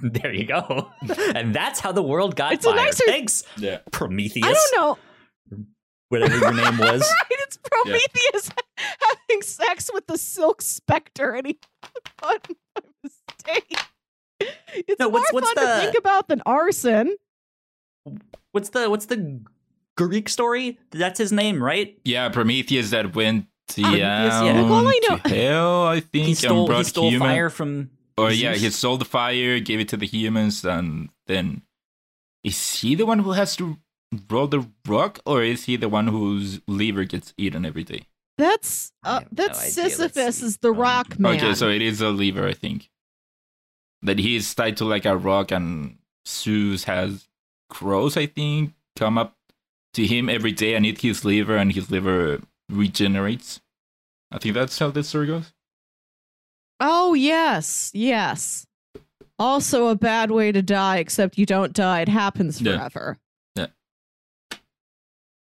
[0.01, 0.89] there you go.
[1.36, 2.86] and that's how the world got It's a fire.
[2.86, 3.79] nicer- Thanks, Yeah.
[3.91, 4.45] Prometheus.
[4.45, 4.97] I don't know.
[6.09, 7.01] Whatever your name was.
[7.01, 12.81] right, it's Prometheus having sex with the Silk Spectre, and he hit the button by
[13.03, 13.77] mistake.
[14.39, 17.15] It's No, more what's- what's fun to think about than arson.
[18.51, 19.41] What's the what's the
[19.97, 20.77] Greek story?
[20.91, 21.97] That's his name, right?
[22.03, 22.29] Yeah.
[22.29, 24.61] Prometheus that went oh, Prometheus, down yeah.
[24.61, 27.89] Look, all I know- to hell, I think, He stole he stole human- fire from
[28.17, 31.63] Or yeah, he stole the fire, gave it to the humans, and then
[32.43, 33.77] is he the one who has to
[34.29, 38.07] roll the rock, or is he the one whose liver gets eaten every day?
[38.37, 39.83] That's I uh, have no that's idea.
[39.83, 41.35] Let's Sisyphus is the Um, rock man.
[41.37, 42.89] Okay, so it is a liver, I think.
[44.01, 47.27] That he is tied to like a rock, and Zeus has
[47.69, 49.35] crows, I think, come up
[49.93, 53.61] to him every day and eat his liver, and his liver regenerates.
[54.31, 55.53] I think that's how this story goes.
[56.79, 58.67] oh yes, yes.
[59.39, 62.01] Also a bad way to die, except you don't die.
[62.01, 62.77] It happens Yeah.
[62.77, 63.17] forever.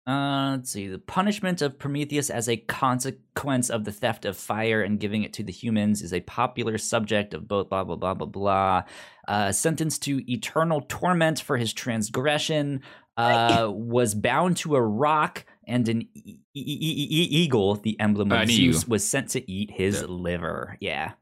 [0.07, 0.87] Uh, let's see.
[0.87, 5.33] The punishment of Prometheus as a consequence of the theft of fire and giving it
[5.35, 8.83] to the humans is a popular subject of both blah blah blah blah blah.
[9.27, 12.83] Uh, sentenced to eternal torment for his transgression.
[13.17, 18.43] Uh, was bound to a rock, and an e- e- e- eagle, the emblem Uh,
[18.43, 20.07] of Zeus, was sent to eat his Yeah.
[20.09, 20.77] liver.
[20.81, 21.13] Yeah,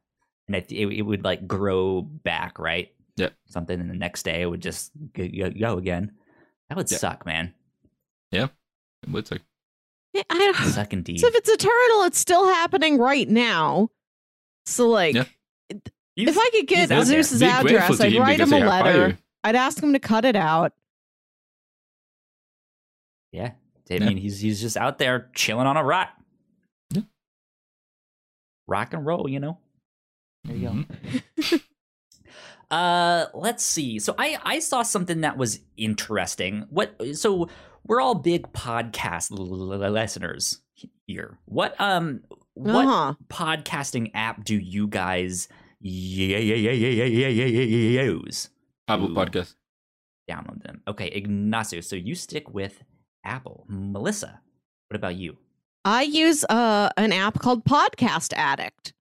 [0.49, 2.89] and it, it, would like grow back, right?
[3.17, 3.29] Yeah.
[3.45, 6.13] something, and the next day it would just go, go, again.
[6.71, 6.97] That would Yeah.
[6.97, 7.53] suck, man.
[9.09, 9.43] What's like
[10.13, 11.21] Yeah, I don't, Suck indeed.
[11.21, 13.89] so if it's eternal, it's still happening right now.
[14.67, 15.25] So like, Yeah.
[16.17, 17.23] if I could get he's out there.
[17.23, 19.09] Zeus's Be address, grateful to I'd him write because him a they have letter.
[19.11, 19.19] fire.
[19.45, 20.73] I'd ask him to cut it out.
[23.33, 23.53] Yeah.
[23.91, 24.09] I Yeah.
[24.09, 26.11] mean, he's he's just out there chilling on a rock.
[26.91, 27.03] Yeah.
[28.69, 29.59] Rock and roll, you know.
[30.45, 31.51] There you Mhm.
[31.51, 31.59] go.
[32.71, 33.99] Uh, let's see.
[33.99, 36.67] So I I saw something that was interesting.
[36.71, 36.97] What?
[37.15, 37.51] So
[37.85, 40.61] we're all big podcast l- l- listeners
[41.07, 41.39] here.
[41.47, 42.21] What um
[42.55, 43.15] what Uh-huh.
[43.29, 45.49] podcasting app do you guys
[45.81, 46.29] use?
[48.89, 49.55] Apple Podcast.
[50.31, 50.83] Download them.
[50.87, 51.81] Okay, Ignacio.
[51.81, 52.83] So you stick with
[53.25, 53.65] Apple.
[53.69, 54.41] Melissa,
[54.89, 55.37] what about you?
[55.85, 58.93] I use uh an app called Podcast Addict.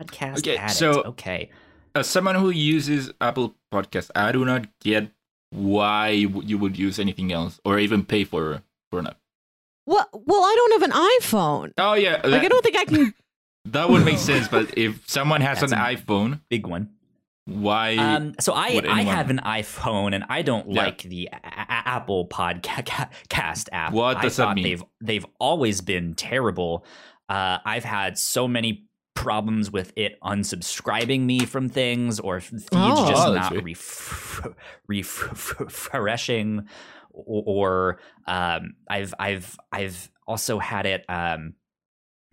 [0.00, 0.76] Podcast Okay, Addict.
[0.78, 1.50] so- okay.
[1.96, 5.12] As someone who uses Apple Podcast, I do not get
[5.50, 9.18] why you you would use anything else or even pay for for an app.
[9.86, 11.72] Well, well, I don't have an iPhone.
[11.78, 13.14] Oh yeah, Like I don't think I can.
[13.66, 14.48] that would make sense.
[14.48, 16.90] But if someone has That's an a- iPhone, Big one.
[17.44, 17.96] why?
[17.96, 20.82] Um, so I would I have an iPhone and I don't Yeah.
[20.84, 23.92] like the a- a- Apple Podcast app.
[23.92, 24.64] What I does that mean?
[24.64, 26.84] They've they've always been terrible.
[27.28, 33.08] Uh, I've had so many problems with it unsubscribing me from things or feeds Oh.
[33.08, 33.64] just Oh, not weird.
[33.64, 34.44] ref-
[34.88, 36.68] refreshing
[37.12, 41.54] or, um, I've I've I've also had it um,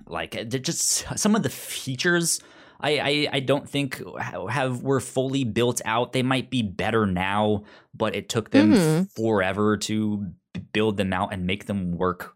[0.08, 2.42] like uh, just some of the features
[2.84, 6.14] I, I, I don't think have were fully built out.
[6.14, 9.12] They might be better now, but it took them Mhm.
[9.16, 10.26] forever to
[10.74, 12.34] build them out and make them work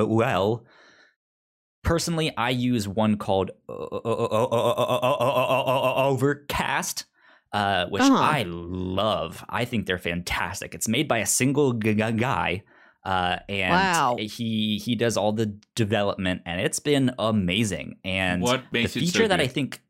[0.00, 0.64] well.
[1.84, 1.88] Well.
[1.90, 3.50] Personally, I use one called
[5.68, 7.04] Overcast,
[7.52, 8.14] uh, which Uh-huh.
[8.16, 9.44] I love.
[9.48, 10.74] I think they're fantastic.
[10.74, 12.62] It's made by a single g- g- guy,
[13.04, 14.16] uh, and Wow.
[14.18, 17.96] he he does all the development, and it's been amazing.
[18.04, 19.80] And what the makes it feature so that I think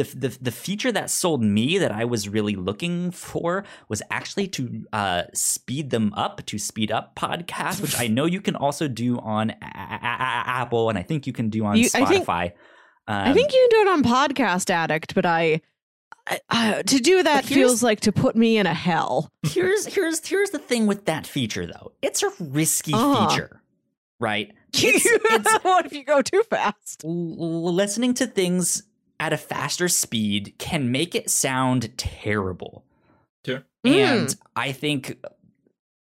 [0.00, 4.48] the, the the feature that sold me that I was really looking for was actually
[4.48, 8.88] to uh, speed them up to speed up podcasts, which I know you can also
[8.88, 12.04] do on a- a- a- Apple, and I think you can do on You- I
[12.06, 12.52] think- Spotify.
[13.08, 15.60] I Um, think you can do it on Podcast Addict, but I,
[16.48, 19.30] I to do that feels like to put me in a hell.
[19.42, 21.92] here's here's here's the thing with that feature though.
[22.02, 23.28] It's a risky Uh-huh.
[23.28, 23.62] feature,
[24.20, 24.52] right?
[24.72, 27.02] It's, it's what if you go too fast?
[27.04, 28.84] listening to things
[29.20, 32.84] at a faster speed can make it sound terrible.
[33.46, 33.62] Sure.
[33.84, 35.18] And I think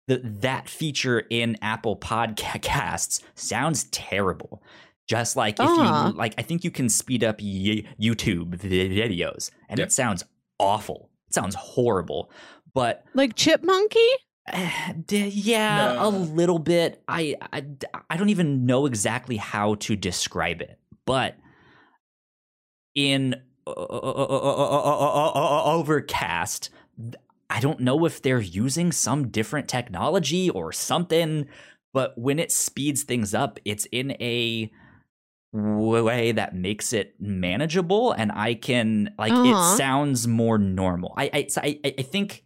[0.07, 4.61] that that feature in Apple Podcasts sounds terrible.
[5.07, 6.11] Just like if Uh.
[6.11, 9.87] you like, I think you can speed up y- YouTube videos, and Yep.
[9.87, 10.23] it sounds
[10.59, 11.09] awful.
[11.27, 12.29] It sounds horrible.
[12.73, 14.07] But Like Chipmunky?
[14.51, 16.07] uh, d- yeah, No.
[16.07, 17.01] a little bit.
[17.07, 17.63] I, I
[18.09, 21.35] I don't even know exactly how to describe it, but
[22.95, 23.35] in
[25.35, 26.69] Overcast,
[27.49, 31.47] I don't know if they're using some different technology or something,
[31.93, 34.71] but when it speeds things up, it's in a
[35.53, 39.73] way that makes it manageable and I can like Uh-huh.
[39.73, 41.13] it sounds more normal.
[41.15, 42.43] I I so I, I think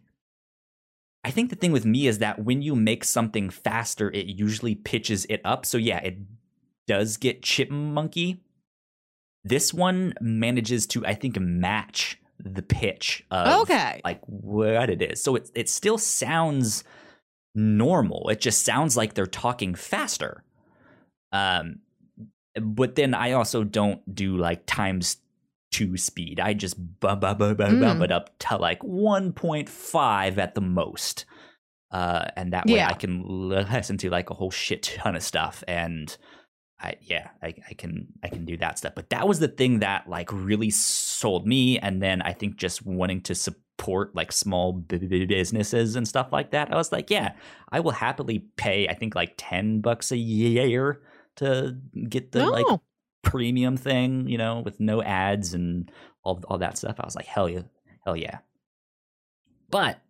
[1.24, 4.74] I think the thing with me is that when you make something faster, it usually
[4.76, 5.66] pitches it up.
[5.66, 6.18] So yeah, it
[6.86, 8.38] does get chipmunky.
[9.44, 14.00] This one manages to, I think, match the pitch of Okay.
[14.04, 15.22] like what it is.
[15.22, 16.84] So it it still sounds
[17.54, 18.28] normal.
[18.30, 20.42] It just sounds like they're talking faster.
[21.32, 21.80] Um,
[22.60, 25.18] but then I also don't do like times
[25.70, 26.40] two speed.
[26.40, 28.04] I just bump, bump, bump, bump, bump Mm.
[28.04, 31.24] it up to like 1.5 at the most.
[31.92, 32.88] Uh, and that way Yeah.
[32.88, 35.62] I can listen to like a whole shit ton of stuff.
[35.68, 36.16] And
[36.82, 38.94] I, yeah, I, I can, I can do that stuff.
[38.94, 41.78] But that was the thing that like really sold me.
[41.78, 46.72] And then I think just wanting to support like small businesses and stuff like that.
[46.72, 47.32] I was like, yeah,
[47.70, 51.02] I will happily pay, I think like 10 bucks a year
[51.36, 51.76] to
[52.08, 52.66] get the like
[53.22, 55.90] premium thing, you know, with no ads and
[56.22, 56.96] all all that stuff.
[56.98, 57.62] I was like, hell yeah,
[58.04, 58.38] hell yeah.
[59.70, 60.00] But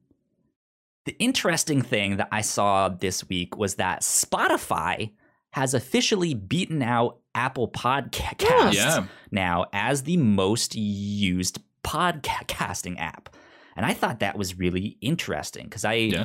[1.04, 5.12] the interesting thing that I saw this week was that Spotify
[5.52, 9.06] has officially beaten out Apple Podcasts Yeah.
[9.30, 13.34] now as the most used podcasting app.
[13.76, 16.24] And I thought that was really interesting because I Yeah.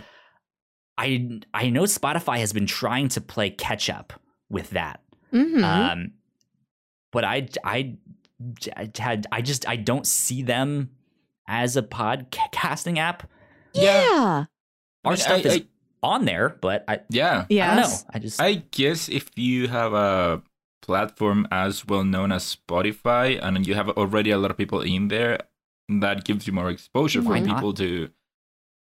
[0.98, 4.14] I I know Spotify has been trying to play catch up
[4.50, 5.02] with that.
[5.34, 5.64] Mhm.
[5.64, 6.12] Um,
[7.12, 7.98] but I, I,
[8.76, 10.92] I had, I just, I don't see them
[11.48, 13.30] as a podcasting app.
[13.74, 14.46] yeah.
[15.04, 15.66] Our mean, stuff I- is I-
[16.04, 17.46] on there, but I, Yeah.
[17.50, 17.68] Yes.
[17.70, 18.10] I don't know.
[18.14, 20.42] I just, I guess if you have a
[20.82, 25.08] platform as well known as Spotify and you have already a lot of people in
[25.08, 25.40] there,
[25.90, 27.56] that gives you more exposure for Why not?
[27.56, 28.10] people to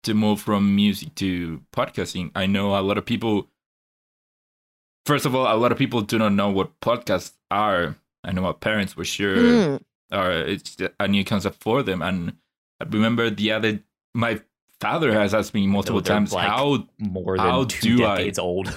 [0.05, 2.31] to move from music to podcasting.
[2.35, 3.48] I know a lot of people
[5.05, 7.96] First of all, a lot of people do not know what podcasts are.
[8.25, 9.81] I know my parents were sure Mm.
[10.12, 12.03] or it's a new concept for them.
[12.03, 12.37] And
[12.81, 13.81] I remember the other,
[14.14, 14.40] my
[14.83, 18.16] father has asked me multiple they're times like- how more than how two do I-
[18.16, 18.68] decades old.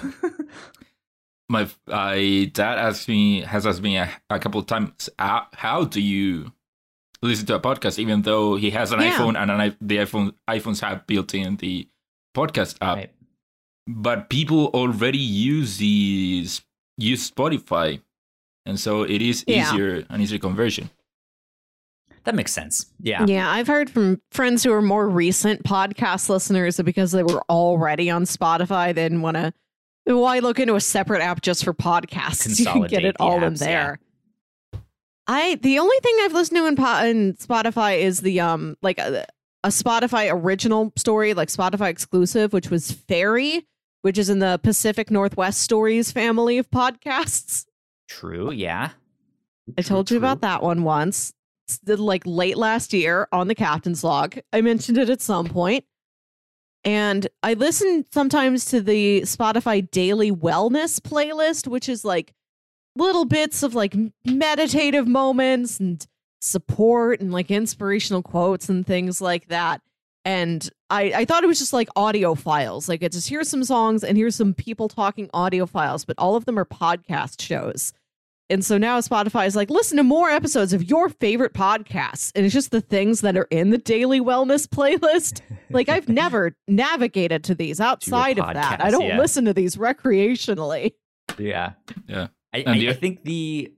[1.50, 5.84] my I dad asked me has asked me a, a couple of times how, how
[5.86, 6.52] do you
[7.22, 9.12] listen to a podcast even though he has an Yeah.
[9.18, 11.88] iPhone and an, i- the iPhone iPhones have built in the
[12.36, 13.12] podcast app right.
[13.88, 16.62] but people already use these
[16.98, 18.02] use Spotify
[18.66, 19.70] and so it is Yeah.
[19.72, 20.90] easier an easier conversion
[22.26, 22.88] That makes sense.
[23.00, 23.26] Yeah.
[23.28, 27.44] Yeah, I've heard from friends who are more recent podcast listeners that because they were
[27.50, 29.54] already on Spotify, they didn't want to.
[30.06, 32.60] Why look into a separate app just for podcasts?
[32.60, 33.68] You can get it all in apps, yeah.
[33.68, 34.00] there.
[35.28, 39.00] I the only thing I've listened to in, po- in Spotify is the um like
[39.00, 39.26] a,
[39.64, 43.68] a Spotify original story, like Spotify exclusive, which was Fairy,
[44.02, 47.66] which is in the Pacific Northwest Stories family of podcasts.
[48.08, 48.92] True, yeah.
[49.78, 51.34] I told you about that one once.
[51.86, 54.38] Like late last year on the captain's log.
[54.54, 55.86] I mentioned it at some point.
[56.84, 62.34] And I listen sometimes to the Spotify daily wellness playlist, which is like
[62.96, 66.06] little bits of like meditative moments and
[66.42, 69.82] support and like inspirational quotes and things like that.
[70.24, 72.88] And I, I thought it was just like audio files.
[72.88, 76.36] Like it's just here's some songs and here's some people talking audio files, but all
[76.36, 77.94] of them are podcast shows.
[78.50, 82.32] And so now Spotify is like, listen to more episodes of your favorite podcasts.
[82.36, 85.42] And it's just the things that are in the daily wellness playlist.
[85.72, 88.84] Like I've never navigated to these outside of that.
[88.84, 89.18] I don't yeah.
[89.18, 90.94] listen to these recreationally.
[91.40, 91.74] Yeah.
[92.08, 92.28] Yeah.
[92.54, 93.74] I, I, the- I think the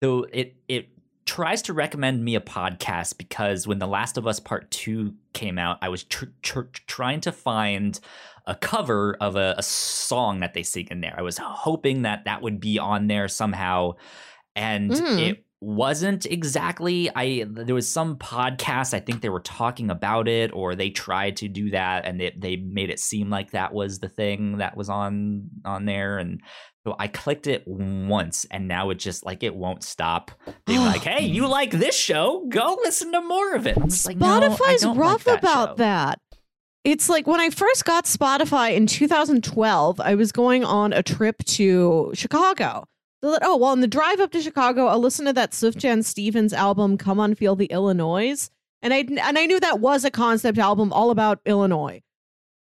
[0.00, 0.88] though it it
[1.24, 5.58] tries to recommend me a podcast because when The Last of Us Part Two came
[5.58, 7.98] out, I was tr- tr- trying to find
[8.46, 11.14] a cover of a, a song that they sing in there.
[11.16, 13.92] I was hoping that that would be on there somehow,
[14.56, 15.30] and Mm.
[15.30, 17.08] it wasn't exactly.
[17.14, 21.36] I there was some podcast I think they were talking about it, or they tried
[21.36, 24.76] to do that, and it, they made it seem like that was the thing that
[24.76, 26.40] was on on there, and
[26.84, 30.32] so I clicked it once, and now it just like it won't stop
[30.66, 32.44] being like, "Hey, you like this show?
[32.48, 35.74] Go listen to more of it." Like, "No, Spotify's don't rough like that about show."
[35.76, 36.18] that.
[36.84, 41.44] It's like when I first got Spotify in 2012, I was going on a trip
[41.44, 42.84] to Chicago.
[43.22, 46.98] Oh, well, on the drive up to Chicago, I'll listen to that Sufjan Stevens album,
[46.98, 48.50] Come On Feel the Illinois.
[48.82, 52.02] And I, and I knew that was a concept album all about Illinois.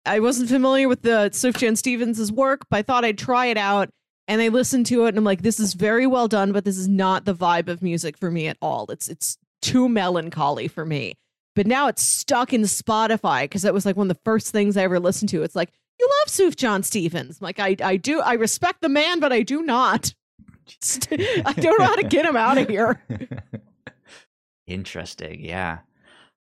[0.07, 3.91] I wasn't familiar with the Sufjan Stevens' work, but I thought I'd try it out.
[4.29, 6.79] And I listened to it and I'm like, this is very well done, but this
[6.79, 8.87] is not the vibe of music for me at all.
[8.91, 11.15] It's it's too melancholy for me.
[11.57, 14.77] But now it's stuck in Spotify because that was like one of the first things
[14.77, 15.43] I ever listened to.
[15.43, 17.39] It's like, you love Sufjan Stevens.
[17.41, 18.21] I'm like, I, I do.
[18.21, 20.15] I respect the man, but I do not.
[21.11, 23.03] I don't know how to get him out of here.
[24.67, 25.79] Interesting, yeah.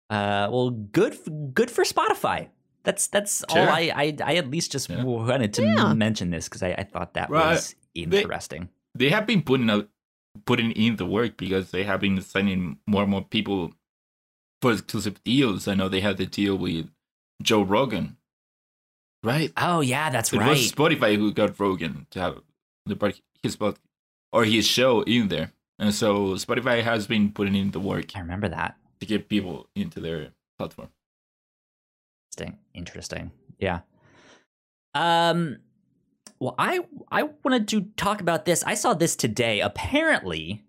[0.09, 1.17] Uh, well, good,
[1.53, 2.49] good for Spotify.
[2.83, 5.03] That's that's all I, I I at least just Yeah.
[5.03, 5.93] wanted to Yeah.
[5.93, 7.51] mention this because I, I thought that Right.
[7.51, 8.69] was interesting.
[8.95, 9.87] They have been putting out
[10.45, 13.73] putting in the work because they have been signing more and more people
[14.61, 15.67] for exclusive deals.
[15.67, 16.89] I know they had the deal with
[17.41, 18.17] Joe Rogan.
[19.23, 19.51] Right?
[19.57, 20.47] Oh yeah, that's it right.
[20.47, 22.39] It was Spotify who got Rogan to have
[22.85, 23.79] the his pod-
[24.31, 25.51] or his show in there.
[25.77, 28.77] And so Spotify has been putting in the work I remember that.
[28.99, 30.89] to get people into their platform.
[32.31, 32.57] Interesting.
[32.73, 33.31] Interesting.
[33.59, 33.79] Yeah.
[34.95, 35.57] Um
[36.39, 36.79] well I
[37.11, 38.63] I wanted to talk about this.
[38.63, 39.59] I saw this today.
[39.61, 40.63] Apparently,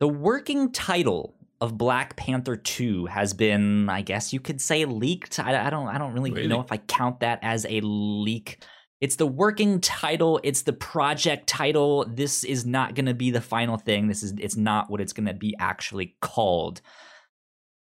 [0.00, 5.38] the working title of Black Panther 2 has been, I guess you could say leaked.
[5.38, 6.46] I, I don't I don't really, Really?
[6.48, 8.62] know if I count that as a leak.
[9.00, 12.06] It's the working title, it's the project title.
[12.08, 14.08] This is not going to be the final thing.
[14.08, 16.80] This is it's not what it's going to be actually called.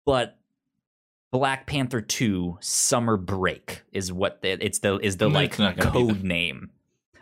[0.07, 0.39] But
[1.33, 5.59] Black Panther 2 Summer Break is what the, it's the is the No, like it's
[5.59, 6.71] not gonna be code the- name.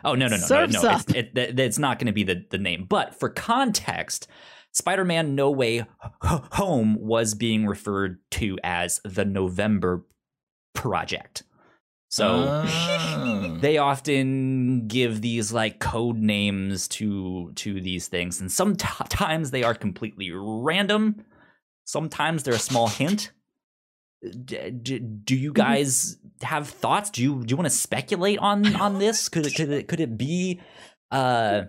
[0.03, 0.89] Oh no no no no Surf's no!
[0.89, 1.01] up.
[1.09, 2.85] It's, it, it- it's not going to be the the name.
[2.87, 4.27] But for context,
[4.73, 5.85] Spider-Man No Way
[6.21, 10.05] Home was being referred to as the November
[10.75, 11.43] Project.
[12.11, 13.57] So Ah.
[13.61, 19.75] they often give these like code names to to these things and sometimes they are
[19.75, 21.23] completely random.
[21.85, 23.31] Sometimes they're a small hint.
[24.45, 27.09] D- d- do you guys have thoughts?
[27.09, 29.29] Do you do you want to speculate on on this?
[29.29, 30.59] Could it could it could it be
[31.11, 31.63] uh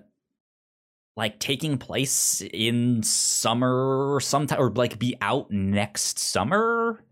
[1.21, 7.05] like taking place in summer or sometime or like be out next summer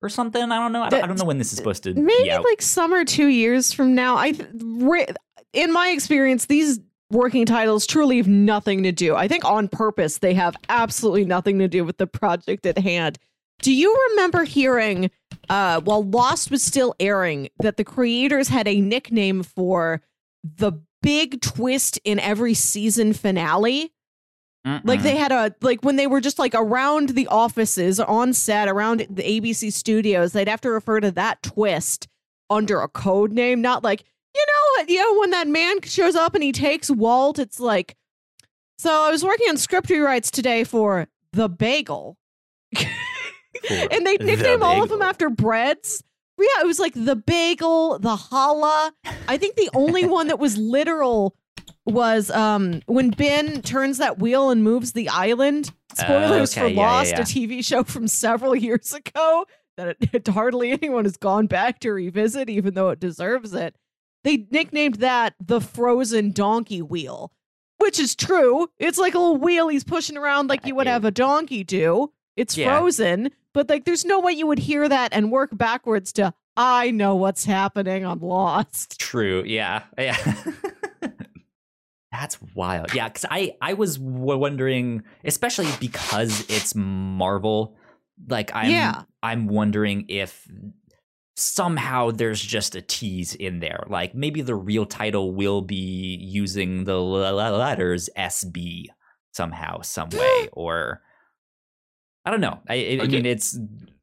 [0.00, 1.92] or something i don't know i don't, I don't know when this is supposed to
[1.92, 4.16] be Maybe like summer two years from now.
[4.16, 4.34] I,
[5.52, 6.80] in my experience, these
[7.10, 9.14] working titles truly have nothing to do.
[9.16, 13.18] I think on purpose they have absolutely nothing to do with the project at hand.
[13.60, 15.10] Do you remember hearing,
[15.48, 20.00] uh, while Lost was still airing, that the creators had a nickname for
[20.44, 23.92] the big twist in every season finale?
[24.84, 25.02] Like Mm-mm.
[25.02, 29.06] they had a like when they were just like around the offices on set around
[29.08, 32.06] the ABC studios, they'd have to refer to that twist
[32.50, 36.34] under a code name, not like you know you know when that man shows up
[36.34, 37.38] and he takes Walt.
[37.38, 37.96] It's like
[38.78, 42.18] so I was working on script rewrites today for the bagel,
[42.76, 42.86] and
[44.06, 46.02] they The nickname all of them after breads.
[46.38, 48.92] Yeah, it was like the bagel, the challah.
[49.26, 51.34] I think the only one that was literal
[51.84, 55.72] was um when Ben turns that wheel and moves the island.
[55.94, 57.20] Spoilers okay, for yeah, yeah, Lost, yeah.
[57.20, 61.92] a TV show from several years ago that it, hardly anyone has gone back to
[61.92, 63.74] revisit, even though it deserves it.
[64.24, 67.32] they nicknamed that the frozen donkey wheel,
[67.78, 68.68] which is true.
[68.78, 72.12] It's like a little wheel he's pushing around like you would have a donkey do.
[72.36, 72.76] It's Yeah.
[72.78, 76.92] frozen, but like there's no way you would hear that and work backwards to I
[76.92, 79.00] know what's happening on Lost.
[79.00, 79.42] True.
[79.44, 79.82] Yeah.
[79.98, 80.16] Yeah.
[82.12, 82.94] That's wild.
[82.94, 87.76] Yeah, because I I was w- wondering, especially because it's Marvel.
[88.28, 89.02] Like I'm Yeah.
[89.24, 90.46] I'm wondering if
[91.36, 93.82] somehow there's just a tease in there.
[93.88, 98.84] Like maybe the real title will be using the letters SB
[99.32, 101.02] somehow, some way, or
[102.28, 102.60] I don't know.
[102.68, 103.06] I, I, I Okay.
[103.08, 103.58] mean, it's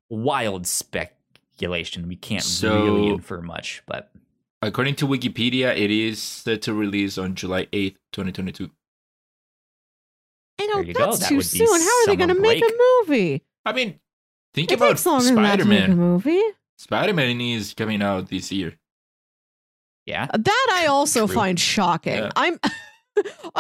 [0.09, 2.07] wild speculation.
[2.07, 4.09] We can't So- really infer much, but
[4.61, 8.71] According to Wikipedia, it is set to release on July 8th, 2022.
[10.59, 11.67] I know There you that's That too would soon.
[11.67, 12.71] How are they going to make a
[13.07, 13.43] movie?
[13.63, 13.99] I mean,
[14.55, 15.97] think It about takes longer than that Spider to make a Man.
[15.97, 16.41] movie.
[16.80, 18.73] Spider Man is coming out this year.
[20.07, 20.26] yeah.
[20.34, 21.36] That I also True.
[21.36, 22.15] find shocking.
[22.15, 22.32] Yeah.
[22.36, 22.59] I'm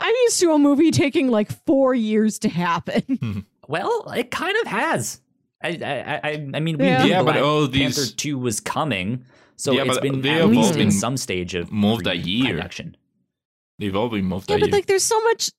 [0.00, 3.44] I'm used to a movie taking like four years to happen.
[3.68, 5.20] Well, it kind of has.
[5.62, 7.02] I I I, I mean, we Yeah.
[7.04, 9.24] knew Yeah, but Black all Panther these- two was coming,
[9.56, 12.54] so Yeah, it's but been at least all in some stage of moved a year.
[12.54, 12.96] production.
[13.78, 14.72] They've all been moved yeah, but year.
[14.72, 15.50] like there's so much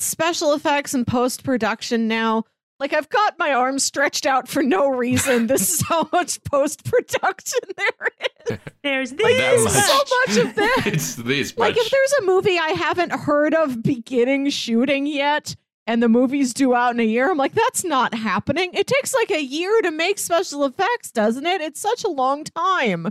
[0.00, 2.44] special effects and post production now.
[2.80, 5.46] Like I've got my arms stretched out for no reason.
[5.46, 8.08] this is how much post production there
[8.50, 8.58] is.
[8.82, 10.86] There's Like Like that there's so much of this.
[10.86, 15.54] it's this Like if there's a movie I haven't heard of beginning shooting yet
[15.86, 18.70] and the movie's due out in a year, I'm like, that's not happening.
[18.74, 21.60] It takes like a year to make special effects, doesn't it?
[21.60, 23.08] It's such a long time.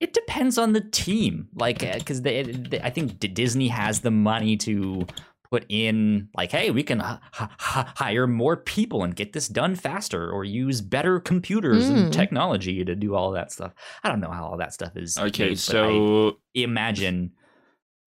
[0.00, 4.56] It depends on the team, like because they, they, I think Disney has the money
[4.58, 5.06] to
[5.50, 9.46] put in, like, hey, we can h- h- h- hire more people and get this
[9.46, 11.96] done faster, or use better computers Mm.
[12.04, 13.72] and technology to do all that stuff.
[14.02, 15.16] I don't know how all that stuff is.
[15.16, 17.30] okay, made, but so I imagine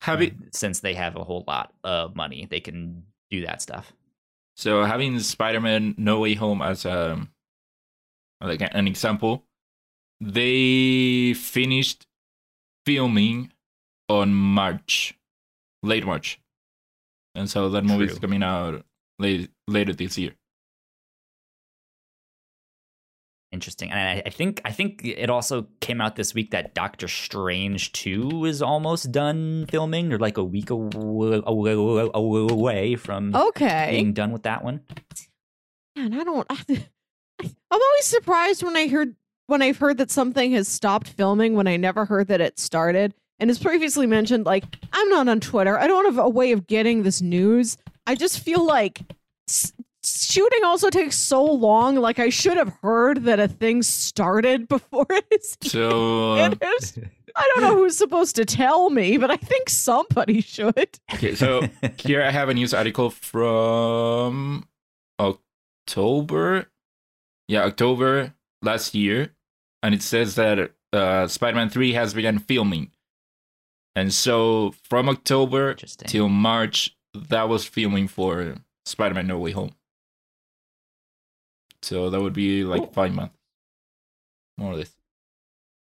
[0.01, 3.91] having since they have a whole lot of money, they can do that stuff.
[4.57, 7.27] So having Spider Man No Way Home as a
[8.41, 9.45] like an example,
[10.19, 12.07] they finished
[12.85, 13.51] filming
[14.09, 15.17] on March,
[15.83, 16.39] late March,
[17.35, 18.83] and so that movie is coming out
[19.19, 20.33] late, later this year.
[23.57, 27.07] Interesting, and I, I think I think it also came out this week that Doctor
[27.07, 31.41] Strange two is almost done filming, or like a week aw- aw-
[32.13, 33.87] aw- away from Okay.
[33.89, 34.81] being done with that one.
[35.95, 36.45] Man, I don't.
[36.69, 39.15] I'm always surprised when I heard
[39.47, 43.15] when I've heard that something has stopped filming when I never heard that it started.
[43.39, 45.79] And as previously mentioned, like I'm not on Twitter.
[45.79, 47.75] I don't have a way of getting this news.
[48.05, 49.01] I just feel like
[50.07, 51.95] shooting also takes so long.
[51.95, 55.57] Like I should have heard that a thing started before it is.
[55.61, 56.97] So uh, it is.
[57.35, 60.99] I don't know who's supposed to tell me, but I think somebody should.
[61.13, 61.61] okay, so
[61.97, 64.67] here I have a news article from
[65.19, 66.71] October.
[67.47, 69.33] Yeah, October last year.
[69.83, 72.91] And it says that uh, Spider Man 3 has begun filming.
[73.95, 76.07] And so from October Interesting.
[76.07, 78.55] till March, that was filming for
[78.85, 79.71] Spider Man No Way Home.
[81.87, 82.91] So that would be like Cool.
[82.93, 83.35] five months.
[84.57, 84.91] More or less.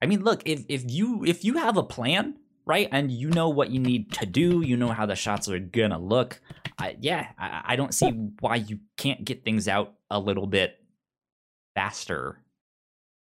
[0.00, 2.36] I mean, look if if you if you have a plan,
[2.66, 5.58] right, and you know what you need to do, you know how the shots are
[5.58, 6.40] gonna look.
[6.78, 10.78] I, yeah, I, I don't see why you can't get things out a little bit
[11.74, 12.38] faster.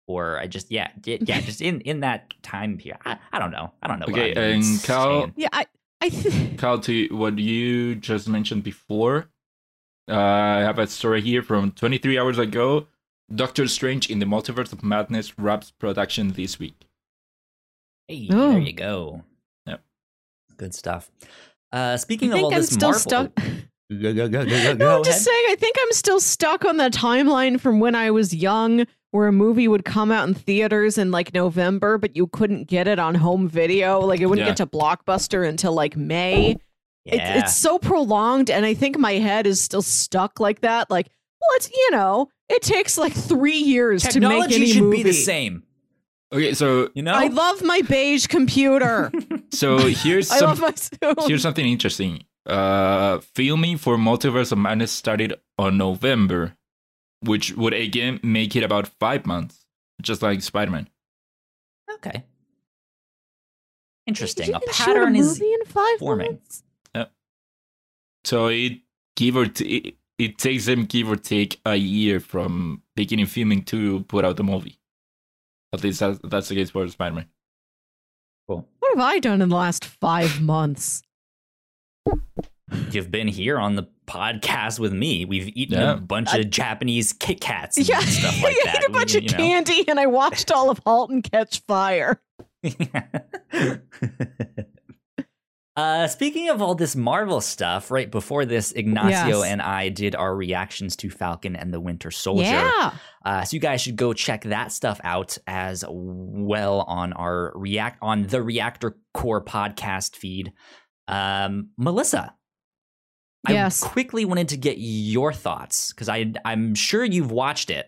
[0.06, 3.00] Or I just yeah yeah, yeah just in in that time period.
[3.04, 3.72] I, I don't know.
[3.82, 4.06] I don't know.
[4.06, 5.66] Okay, what and Cal- Yeah, I.
[6.00, 9.30] I th- Kyle, to what you just mentioned before,
[10.08, 12.86] uh, I have a story here from 23 hours ago.
[13.34, 16.86] Doctor Strange in the Multiverse of Madness wraps production this week.
[18.08, 18.50] Hey, Oh.
[18.52, 19.22] there you go.
[19.66, 19.82] Yep.
[20.58, 21.10] Good stuff.
[21.72, 23.32] Uh, I speaking of think all I'm this still Marvel, stuck.
[23.92, 26.64] Go, go, go, go, go, No, go I'm just saying, I think I'm still stuck
[26.64, 30.32] on the timeline from when I was young, where a movie would come out in
[30.34, 34.00] theaters in like November, but you couldn't get it on home video.
[34.00, 34.50] Like it wouldn't Yeah.
[34.54, 36.56] get to Blockbuster until like May.
[37.04, 37.40] It, Yeah.
[37.40, 40.90] it's so prolonged, and I think my head is still stuck like that.
[40.90, 41.08] Like,
[41.40, 44.96] well, it's you know, it takes like three years to make Technology any should movie.
[44.98, 45.62] be the same.
[46.32, 49.12] Okay, so You know, I love my beige computer.
[49.50, 52.24] so here's I some love my here's something interesting.
[52.46, 56.56] Uh, filming for Multiverse of Madness started on November,
[57.20, 59.64] which would again make it about five months,
[60.02, 60.88] just like Spider Man.
[61.94, 62.24] okay.
[64.06, 64.48] Interesting.
[64.48, 66.32] You A can shoot pattern a is in five forming.
[66.32, 66.62] months?
[68.24, 68.80] So it
[69.16, 73.62] give or t- it, it takes them give or take a year from beginning filming
[73.64, 74.78] to put out the movie.
[75.72, 77.26] At least that's, that's the case for Spider Man.
[78.48, 78.68] cool.
[78.78, 81.02] What have I done in the last five months?
[82.90, 85.24] You've been here on the podcast with me.
[85.24, 85.94] We've eaten Yeah.
[85.94, 88.82] a bunch of Japanese Kit Kats and Yeah, stuff like I that.
[88.82, 89.36] ate a bunch We- of you know.
[89.36, 92.20] candy and I watched all of *Halt and Catch Fire*.
[95.76, 99.50] uh, speaking of all this Marvel stuff, right before this, Ignacio Yes.
[99.50, 102.42] and I did our reactions to Falcon and the Winter Soldier.
[102.44, 102.92] Yeah,
[103.24, 107.98] Uh, so you guys should go check that stuff out as well on our react
[108.02, 110.52] on the Reactor Core podcast feed.
[111.08, 112.34] Um, Melissa,
[113.48, 113.82] Yes.
[113.82, 117.86] I quickly wanted to get your thoughts because I I'm sure you've watched it,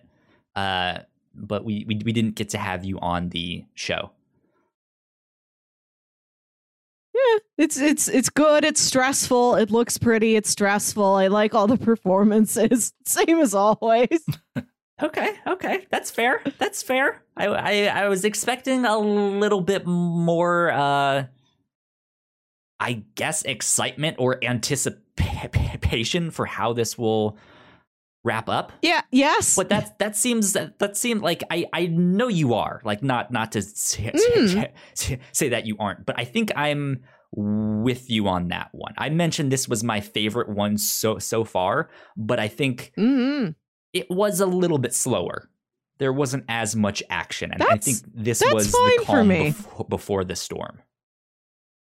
[0.54, 0.98] uh,
[1.34, 4.10] but we, we we didn't get to have you on the show.
[7.58, 8.64] It's it's it's good.
[8.64, 9.54] It's stressful.
[9.56, 10.36] It looks pretty.
[10.36, 11.04] It's stressful.
[11.04, 12.92] I like all the performances.
[13.04, 14.24] Same as always.
[15.02, 16.42] Okay, okay, that's fair.
[16.58, 17.22] That's fair.
[17.36, 17.72] I I,
[18.04, 20.70] I was expecting a little bit more.
[20.70, 21.24] uh
[22.78, 27.38] I guess excitement or anticipation for how this will
[28.22, 28.72] wrap up.
[28.82, 29.00] Yeah.
[29.10, 29.56] Yes.
[29.56, 33.30] But that that seems that, that seemed like I I know you are like not
[33.32, 34.70] not to say, Mm.
[34.94, 37.02] say, say that you aren't, but I think I'm
[37.32, 38.94] with you on that one.
[38.98, 43.48] I mentioned this was my favorite one so so far, but I think hmm
[43.92, 45.48] it was a little bit slower.
[45.98, 49.44] There wasn't as much action, and I think this was the for calm me.
[49.52, 50.82] befo- before the storm.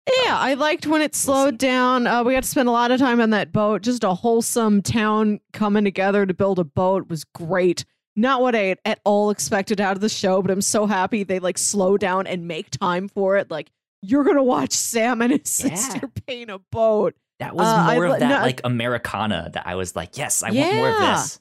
[0.07, 2.05] Yeah, I liked when it slowed down.
[2.07, 3.81] Uh, we got to spend a lot of time on that boat.
[3.81, 7.83] Just a wholesome town coming together to build a boat was great.
[8.15, 11.39] Not what I at all expected out of the show, but I'm so happy they
[11.39, 13.49] like slow down and make time for it.
[13.51, 13.71] Like
[14.01, 15.75] you're gonna watch Sam and his Yeah.
[15.75, 17.15] sister paint a boat.
[17.39, 20.41] That was Uh, more li- of that no, like Americana that I was like, yes,
[20.43, 21.39] I want more of this.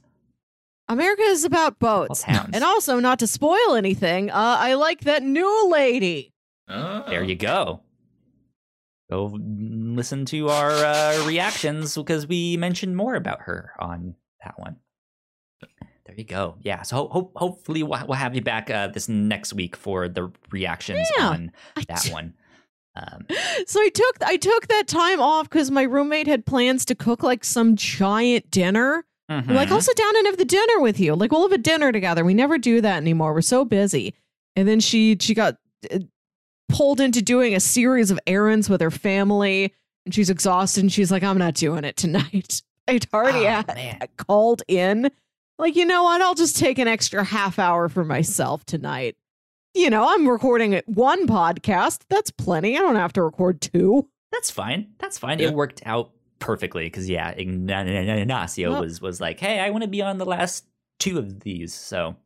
[0.88, 2.24] America is about boats.
[2.26, 6.32] And also, not to spoil anything, uh, I like that new lady.
[6.68, 7.04] Oh.
[7.08, 7.80] There you go.
[9.10, 14.76] Go listen to our uh, reactions because we mentioned more about her on that one.
[16.06, 16.56] There you go.
[16.60, 16.82] Yeah.
[16.82, 20.32] So ho- ho- hopefully we'll, we'll have you back uh, this next week for the
[20.50, 21.28] reactions Yeah.
[21.28, 21.52] on
[21.88, 22.34] that one.
[22.96, 23.26] Um,
[23.66, 27.22] So I took I took that time off because my roommate had plans to cook
[27.22, 29.04] like some giant dinner.
[29.28, 29.70] I'm Like.
[29.70, 31.14] I'll sit down and have the dinner with you.
[31.14, 32.24] Like, we'll have a dinner together.
[32.24, 33.32] We never do that anymore.
[33.32, 34.14] We're so busy.
[34.54, 35.56] And then she she got
[35.92, 36.00] uh,
[36.68, 39.72] pulled into doing a series of errands with her family,
[40.04, 40.82] and she's exhausted.
[40.84, 45.10] And she's like, "I'm not doing it tonight." I'd already Oh, had, called in.
[45.58, 46.20] Like, you know what?
[46.20, 49.16] I'll just take an extra half hour for myself tonight.
[49.74, 52.02] You know, I'm recording one podcast.
[52.08, 52.76] That's plenty.
[52.76, 54.08] I don't have to record two.
[54.30, 54.92] That's fine.
[54.98, 55.38] That's fine.
[55.40, 55.48] Yeah.
[55.48, 59.88] It worked out perfectly because yeah, Ignacio Well- was was like, "Hey, I want to
[59.88, 60.64] be on the last
[61.00, 62.16] two of these," so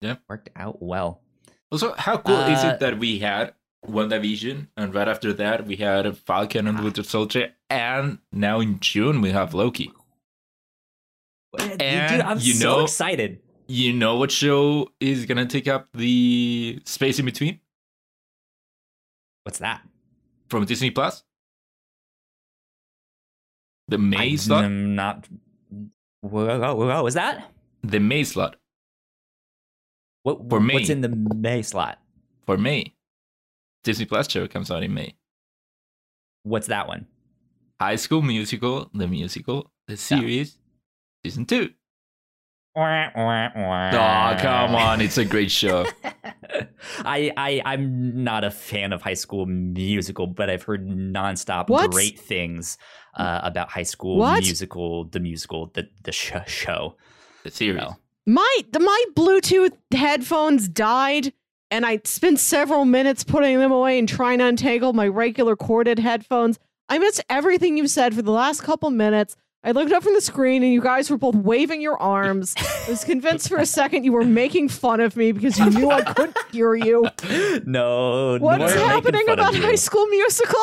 [0.00, 0.16] Yeah.
[0.28, 1.22] worked out well.
[1.70, 3.54] Also, how cool is Uh, it that we had
[3.86, 9.20] WandaVision, and right after that we had Falcon and Winter Soldier, and now in June
[9.22, 9.90] we have Loki.
[11.56, 13.40] Dude, And I'm you so know- excited.
[13.72, 17.58] You know what show is gonna take up the space in between
[19.44, 19.80] What's that?
[20.50, 21.24] from Disney Plus?
[23.88, 24.64] The May slot.
[24.64, 25.26] I'm not.
[26.20, 27.50] Whoa, whoa, whoa, was that?
[27.82, 28.56] The May slot
[30.22, 30.74] What For May?
[30.74, 31.98] What's in the May slot?
[32.44, 32.94] for May.
[33.84, 35.14] Disney Plus show comes out in May.
[36.42, 37.06] What's that one?
[37.80, 40.58] High School Musical, the musical, the series,
[41.24, 41.70] season two.
[43.94, 45.86] Oh, come on, it's a great show.
[47.04, 51.90] I, I I'm not a fan of High School Musical, but I've heard nonstop What?
[51.90, 52.78] great things
[53.14, 54.40] uh, about High School What?
[54.40, 56.96] Musical, the musical, the the sh- show.
[57.44, 57.82] The series.
[57.82, 57.96] So,
[58.26, 61.32] My my Bluetooth headphones died,
[61.70, 65.98] and I spent several minutes putting them away and trying to untangle my regular corded
[65.98, 66.58] headphones.
[66.88, 69.36] I missed everything you said for the last couple minutes.
[69.64, 72.54] I looked up from the screen, and you guys were both waving your arms.
[72.58, 75.90] I was convinced for a second you were making fun of me because you knew
[75.90, 77.08] I couldn't hear you.
[77.64, 79.54] no, What's happening about.
[79.54, 80.60] High School Musical?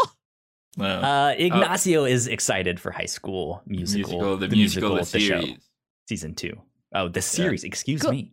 [0.77, 0.85] No.
[0.85, 5.69] Uh, Ignacio is excited for High School Musical, musical, the, musical, the, the show, series.
[6.07, 6.53] season two.
[6.93, 7.63] Oh, the series.
[7.63, 8.31] Excuse Go- me.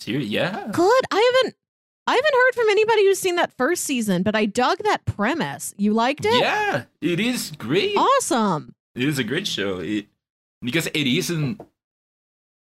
[0.00, 0.68] Series, yeah.
[0.72, 1.02] Good.
[1.10, 1.56] I haven't.
[2.08, 5.74] I haven't heard from anybody who's seen that first season, but I dug that premise.
[5.76, 6.40] You liked it?
[6.40, 7.96] Yeah, it is great.
[7.96, 8.75] Awesome.
[8.96, 9.78] It is a great show.
[9.80, 10.06] It
[10.62, 11.60] because it isn't.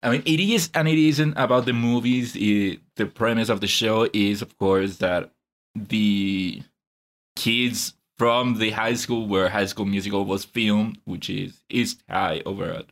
[0.02, 2.36] I mean, it is and it isn't about the movies.
[2.36, 5.32] It, the premise of the show is, of course, that
[5.76, 6.62] the
[7.36, 12.42] kids from the high school where High School Musical was filmed, which is East High
[12.46, 12.86] over at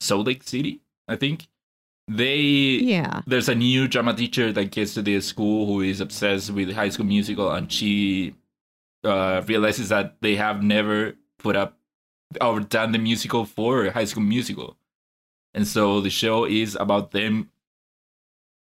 [0.00, 1.46] Salt Lake City, I think.
[2.08, 3.22] They Yeah.
[3.26, 6.90] there's a new drama teacher that gets to the school who is obsessed with High
[6.90, 8.34] School Musical, and she
[9.04, 11.78] uh, realizes that they have never put up
[12.40, 14.76] or done the musical for High School Musical,
[15.54, 17.50] and so the show is about them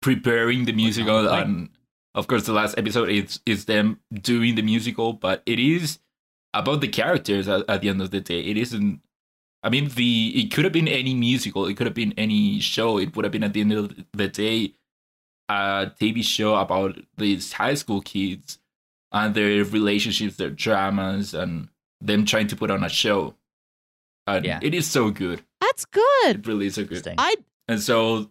[0.01, 1.43] preparing the musical Right.
[1.45, 1.69] and
[2.15, 5.99] of course the last episode is is them doing the musical but it is
[6.53, 9.01] about the characters at, at the end of the day it isn't
[9.61, 12.97] i mean the it could have been any musical it could have been any show
[12.97, 14.73] it would have been at the end of the day
[15.49, 18.57] a tv show about these high school kids
[19.11, 21.67] and their relationships their dramas and
[21.99, 23.35] them trying to put on a show
[24.38, 24.59] and Yeah.
[24.61, 26.36] it is so good That's good.
[26.39, 27.15] it really is so good Interesting.
[27.17, 27.36] I
[27.67, 28.30] and so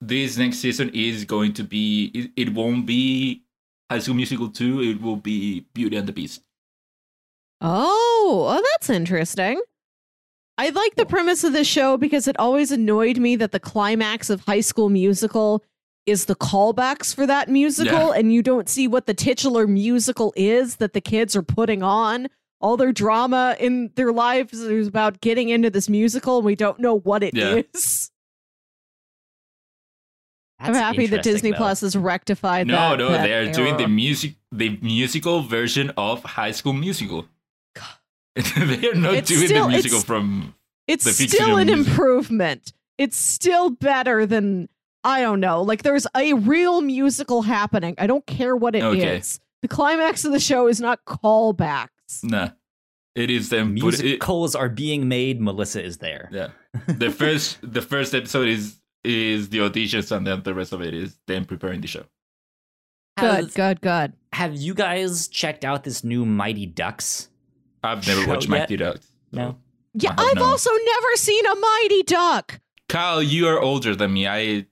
[0.00, 3.42] this next season is going to be it, it won't be
[3.90, 6.42] High School Musical 2, it will be Beauty and the Beast.
[7.60, 9.60] Oh, oh, that's interesting.
[10.58, 14.28] I like the premise of this show because it always annoyed me that the climax
[14.30, 15.64] of High School Musical
[16.06, 20.76] is the callbacks for that musical, and you don't see what the titular musical is
[20.76, 22.28] that the kids are putting on.
[22.60, 26.80] All their drama in their lives is about getting into this musical, and we don't
[26.80, 28.10] know what it is.
[30.60, 30.66] Yeah.
[30.66, 31.56] I'm happy that Disney though.
[31.58, 32.98] Plus has rectified No, that.
[32.98, 37.26] no, that they're doing the music the musical version of High School Musical.
[38.34, 40.54] they are not It's doing still- the musical it's- from
[40.88, 41.86] It's the still an music.
[41.88, 42.72] improvement.
[42.96, 44.68] It's still better than
[45.04, 45.62] I don't know.
[45.62, 47.94] Like there's a real musical happening.
[47.98, 48.94] I don't care what it is.
[49.04, 49.22] Okay.
[49.62, 51.88] The climax of the show is not callbacks.
[52.22, 52.50] Nah.
[53.14, 54.20] It is them put it,
[54.54, 55.40] are being made.
[55.40, 56.28] Melissa is there.
[56.32, 56.48] yeah.
[56.86, 60.94] The first the first episode is is the auditions and then the rest of it
[60.94, 62.04] is them preparing the show.
[63.18, 64.12] Good, Have, good, good.
[64.32, 67.28] have you guys checked out this new Mighty Ducks?
[67.82, 68.58] I've never Show watched yet?
[68.60, 69.06] Mighty Ducks.
[69.32, 69.58] so- No.
[69.94, 72.60] Yeah, I have I've no- also never seen a Mighty Duck.
[72.88, 74.26] Kyle, you are older than me.
[74.28, 74.66] I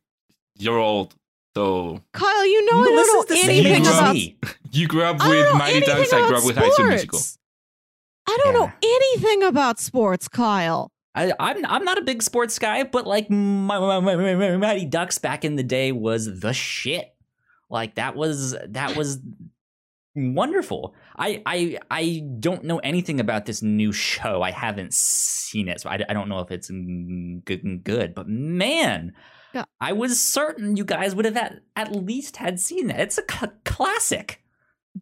[0.58, 1.14] you're old.
[1.56, 4.12] So Kyle, you know I don't know anything about.
[4.14, 4.36] me.
[4.72, 6.12] you grew up with Mighty Ducks.
[6.12, 7.18] I grew about up with High School Musical.
[7.18, 7.38] sports.
[8.28, 10.92] I don't know anything about sports, Kyle.
[11.14, 14.56] I, I'm I'm not a big sports guy, but like my, my, my, my- my
[14.58, 17.14] Mighty Ducks back in the day was the shit.
[17.70, 19.18] Like that was that was
[20.14, 20.94] wonderful.
[21.16, 24.42] I I I don't know anything about this new show.
[24.42, 28.14] I haven't seen it, so I, I don't know if it's good good.
[28.14, 29.14] But man,
[29.54, 29.64] Yeah.
[29.80, 33.00] I was certain you guys would have at, at least had seen that.
[33.00, 34.42] It's a c- classic.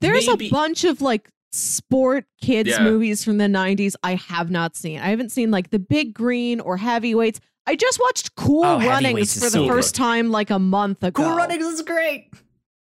[0.00, 2.82] There's Maybe- a bunch of like sport kids Yeah.
[2.82, 4.98] movies from the 90s I have not seen.
[5.00, 7.40] I haven't seen like The Big Green or Heavyweights.
[7.66, 11.22] I just watched Cool Oh, Runnings for the so first time like a month ago.
[11.22, 12.28] Cool Runnings is great.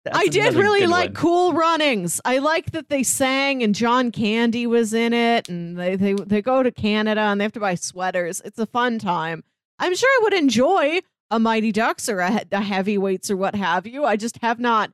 [0.05, 1.15] That's I did really like one.
[1.15, 2.21] Cool Runnings.
[2.25, 6.43] I like that they sang and John Candy was in it and they, they they
[6.43, 8.41] go to Canada and they have to buy sweaters.
[8.45, 9.43] It's a fun time.
[9.81, 11.01] I'm sure I would enjoy
[11.31, 14.05] a Mighty Ducks or a, a Heavyweights or what have you.
[14.05, 14.93] I just have not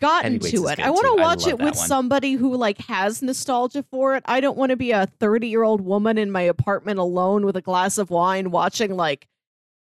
[0.00, 0.78] gotten to it.
[0.80, 1.86] I want to watch it with one.
[1.86, 4.22] somebody who like has nostalgia for it.
[4.26, 7.98] I don't want to be a 30-year-old woman in my apartment alone with a glass
[7.98, 9.26] of wine watching like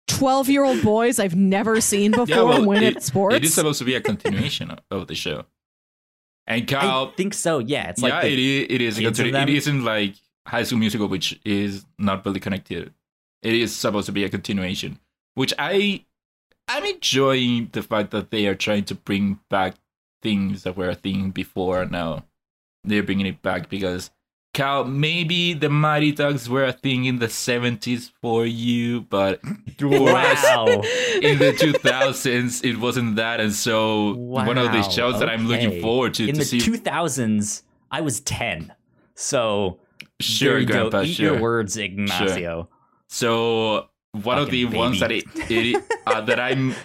[0.10, 3.36] 12-year-old boys I've never seen before well, win it- at sports.
[3.36, 5.46] It is supposed to be a continuation of- of the show.
[6.48, 7.58] And Kyle I think so.
[7.60, 8.34] Yeah, it's like yeah, the-
[8.74, 10.14] it is, it is continu- it isn't like
[10.46, 12.94] High School Musical, which is not really connected.
[13.42, 15.00] It is supposed to be a continuation,
[15.36, 16.06] which I,
[16.68, 19.76] I'm enjoying the fact that they are trying to bring back
[20.22, 21.84] things that were a thing before.
[21.84, 22.26] and Now
[22.84, 24.10] they're bringing it back because
[24.54, 29.42] Cal, maybe the Mighty Ducks were a thing in the 70s for you, but
[29.82, 30.66] wow.
[31.22, 35.48] in the 2000s it wasn't that, and so one of the Wow, shows that I'm
[35.48, 36.60] looking forward to in to the see.
[36.60, 38.74] 2000s, I was 10.
[39.14, 39.80] So
[40.22, 41.02] sure, there you go.
[41.02, 41.34] Eat sure.
[41.34, 42.70] your words, Ignacio.
[43.10, 43.90] So
[44.24, 46.76] one of the Fucking ones that it, it uh, that I'm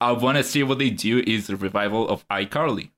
[0.00, 2.90] I want to see what they do is the revival of iCarly.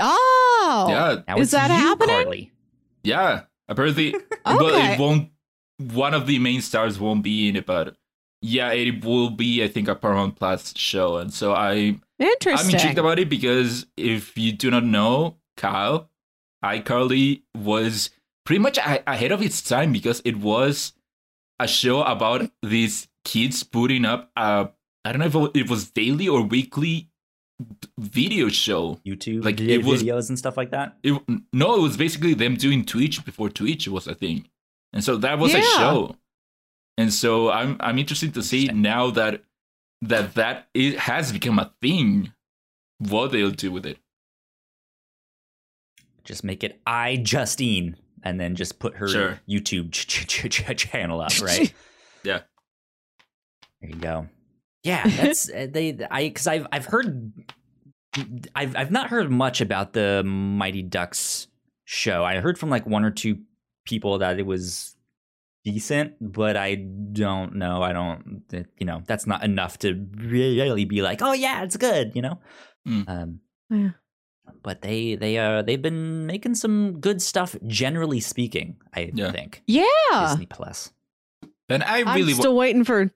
[0.00, 2.22] Oh, Yeah, Now Is that you, happening?
[2.24, 2.52] Carly.
[3.02, 3.42] yeah.
[3.68, 4.14] Apparently,
[4.46, 4.92] well, Okay.
[4.94, 5.30] it won't.
[5.78, 7.96] One of the main stars won't be in it, but
[8.42, 9.64] yeah, it will be.
[9.64, 12.74] I think a Paramount Plus show, and so I I'm interesting.
[12.74, 16.10] intrigued about it because if you do not know, Kyle,
[16.62, 18.10] iCarly was
[18.44, 20.92] pretty much a- ahead of its time because it was
[21.58, 24.70] a show about these kids putting up a
[25.04, 27.10] I don't know if it was daily or weekly
[27.98, 29.00] video show.
[29.06, 30.96] YouTube Like, like it was- videos and stuff like that.
[31.02, 31.20] It,
[31.52, 34.48] no, it was basically them doing Twitch before Twitch was a thing,
[34.92, 36.16] and so that was a show.
[36.98, 39.42] And so I'm I'm interested to see now that
[40.02, 42.32] that that it has become a thing,
[42.98, 43.98] what they'll do with it.
[46.24, 49.40] Just make it iJustine and then just put her Sure.
[49.48, 51.72] YouTube ch- ch- ch- ch- channel up, right?
[52.24, 52.40] Yeah.
[53.80, 54.28] There you go.
[54.82, 55.96] Yeah, that's uh, they.
[56.10, 57.32] I because I've I've heard
[58.54, 61.46] I've I've not heard much about the Mighty Ducks
[61.84, 62.24] show.
[62.24, 63.38] I heard from like one or two
[63.86, 64.96] people that it was
[65.64, 67.82] decent, but I don't know.
[67.82, 68.42] I don't,
[68.78, 72.38] you know, that's not enough to really be like, oh yeah, it's good, you know.
[72.86, 73.08] Mm.
[73.08, 73.90] Um, Yeah.
[74.62, 78.76] But they they uh they've been making some good stuff, generally speaking.
[78.94, 79.30] I Yeah.
[79.32, 79.84] think Yeah.
[80.28, 80.92] Disney Plus.
[81.68, 83.10] And I I'm really wa- still waiting for.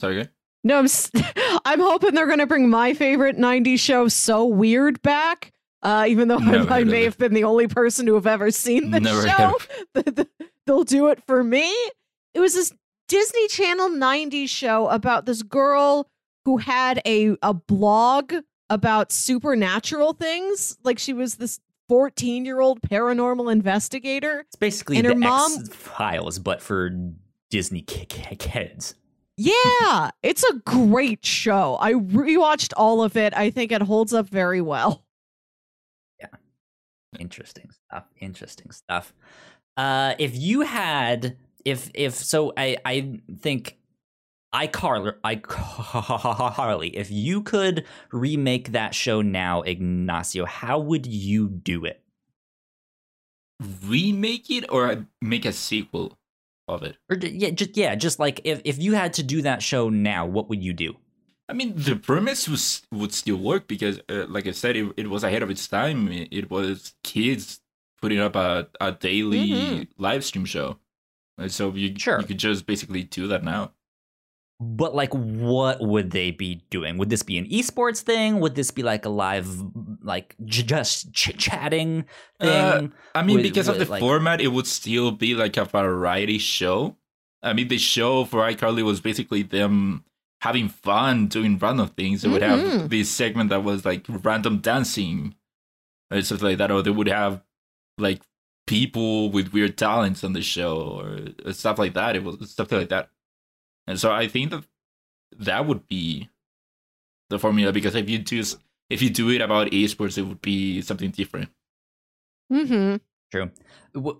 [0.00, 0.24] sorry.
[0.24, 0.30] go.
[0.62, 0.84] No, I'm.
[0.84, 1.10] s-
[1.64, 5.52] I'm hoping they're gonna bring my favorite '90s show, So Weird, back.
[5.82, 7.04] Uh, even though Never I, I heard of may it.
[7.06, 9.68] have been the only person to have ever seen the Never show, of
[10.04, 10.28] th- th-
[10.66, 11.72] they'll do it for me.
[12.34, 12.72] It was this
[13.08, 16.06] Disney Channel '90s show about this girl
[16.44, 18.34] who had a a blog
[18.70, 20.78] about supernatural things.
[20.82, 24.40] Like she was this 14 year old paranormal investigator.
[24.40, 26.90] It's basically And the her mom- X Files, but for
[27.50, 28.94] Disney ki- ki- kids.
[29.36, 31.78] Yeah, it's a great show.
[31.80, 33.34] I rewatched all of it.
[33.36, 35.04] I think it holds up very well.
[36.20, 36.26] Yeah.
[37.18, 38.04] Interesting stuff.
[38.20, 39.14] Interesting stuff.
[39.78, 43.78] Uh, if you had, if if so, I I think
[44.54, 46.90] iCarly, iCarly.
[46.94, 52.02] If you could remake that show now, Ignacio, how would you do it?
[53.84, 56.18] Remake it or make a sequel
[56.66, 56.96] of it?
[57.10, 60.24] Or yeah, just yeah, just like if if you had to do that show now,
[60.26, 60.96] what would you do?
[61.48, 65.10] I mean, the premise was would still work because, uh, like I said, it, it
[65.10, 66.08] was ahead of its time.
[66.08, 67.60] It, it was kids
[68.00, 69.88] putting up a, a daily Mhm.
[69.98, 70.78] live stream show,
[71.38, 72.20] And so you Sure.
[72.20, 73.72] you could just basically do that now.
[74.62, 76.98] But like, what would they be doing?
[76.98, 78.40] Would this be an esports thing?
[78.40, 79.48] Would this be like a live,
[80.02, 82.04] like j- just ch- chatting
[82.40, 82.92] Uh, thing?
[83.14, 86.36] I mean, With- because of the like- format, it would still be like a variety
[86.38, 86.96] show.
[87.42, 90.04] I mean, the show for iCarly was basically them
[90.42, 92.20] having fun doing random things.
[92.20, 92.88] They would have Mhm.
[92.90, 95.34] this segment that was like random dancing
[96.10, 97.42] or stuff like that, or they would have
[97.96, 98.20] like
[98.66, 102.14] people with weird talents on the show or uh, stuff like that.
[102.14, 103.08] It was stuff like that,
[103.90, 104.64] and so I think that
[105.38, 106.28] that would be
[107.28, 108.42] the formula because if you do
[108.88, 111.50] if you do it about esports, it would be something different.
[112.52, 112.96] Mm-hmm.
[113.32, 113.50] True.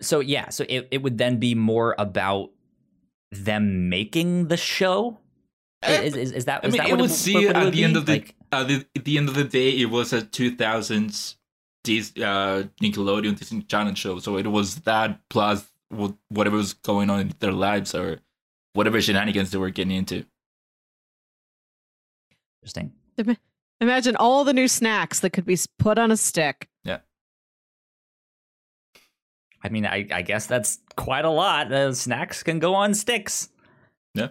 [0.00, 2.50] So yeah, so it, it would then be more about
[3.32, 5.18] them making the show.
[5.86, 6.64] Is, is, is that?
[6.64, 7.98] I is mean, that it what would what see it at would the end be?
[7.98, 11.36] of the Like, at the, at the end of the day, it was a 2000s
[11.84, 14.18] Dis, uh, Nickelodeon Disney Channel show.
[14.18, 18.20] So it was that plus what, whatever was going on in their lives or
[18.72, 20.24] whatever shenanigans they were getting into.
[22.62, 22.92] interesting.
[23.80, 26.68] Imagine all the new snacks that could be put on a stick.
[26.84, 26.98] Yeah.
[29.62, 31.72] I mean, I, I guess that's quite a lot.
[31.72, 33.48] Uh, snacks can go on sticks.
[34.14, 34.28] Yeah.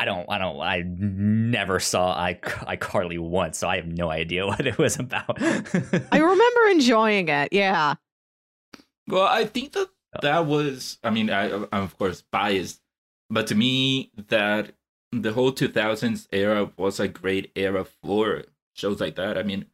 [0.00, 0.26] I don't.
[0.28, 0.60] I don't.
[0.60, 5.40] I never saw I iCarly once, so I have no idea what it was about.
[5.42, 7.52] I remember enjoying it.
[7.52, 7.94] Yeah.
[9.06, 9.88] Well, I think that
[10.20, 12.80] that was, I mean, I, I'm of course biased,
[13.30, 14.74] but to me, that
[15.12, 19.38] the whole 2000s era was a great era for shows like that.
[19.38, 19.66] I mean,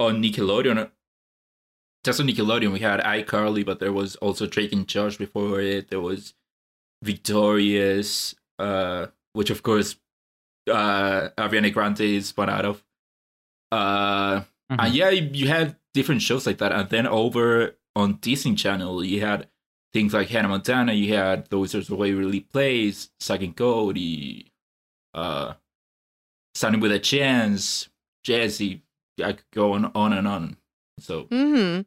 [0.00, 0.90] on Nickelodeon,
[2.04, 5.88] just on Nickelodeon, we had iCarly, but there was also Drake and Josh before it.
[5.88, 6.34] There was
[7.04, 9.96] Victorious, uh, which of course,
[10.70, 12.84] uh, Ariana Grande spun out of.
[13.70, 14.40] Uh,
[14.70, 14.76] Mhm.
[14.84, 19.20] and yeah, you had different shows like that, and then over on Disney Channel, you
[19.20, 19.48] had
[19.92, 20.92] things like Hannah Montana.
[20.92, 24.52] You had The Wizards of Waverly Place, Zack and Cody,
[25.14, 25.54] uh,
[26.54, 27.88] Sonny with a Chance,
[28.24, 28.82] Jessie.
[29.22, 30.56] I could go on, on and on.
[30.98, 31.82] So Mm-hmm.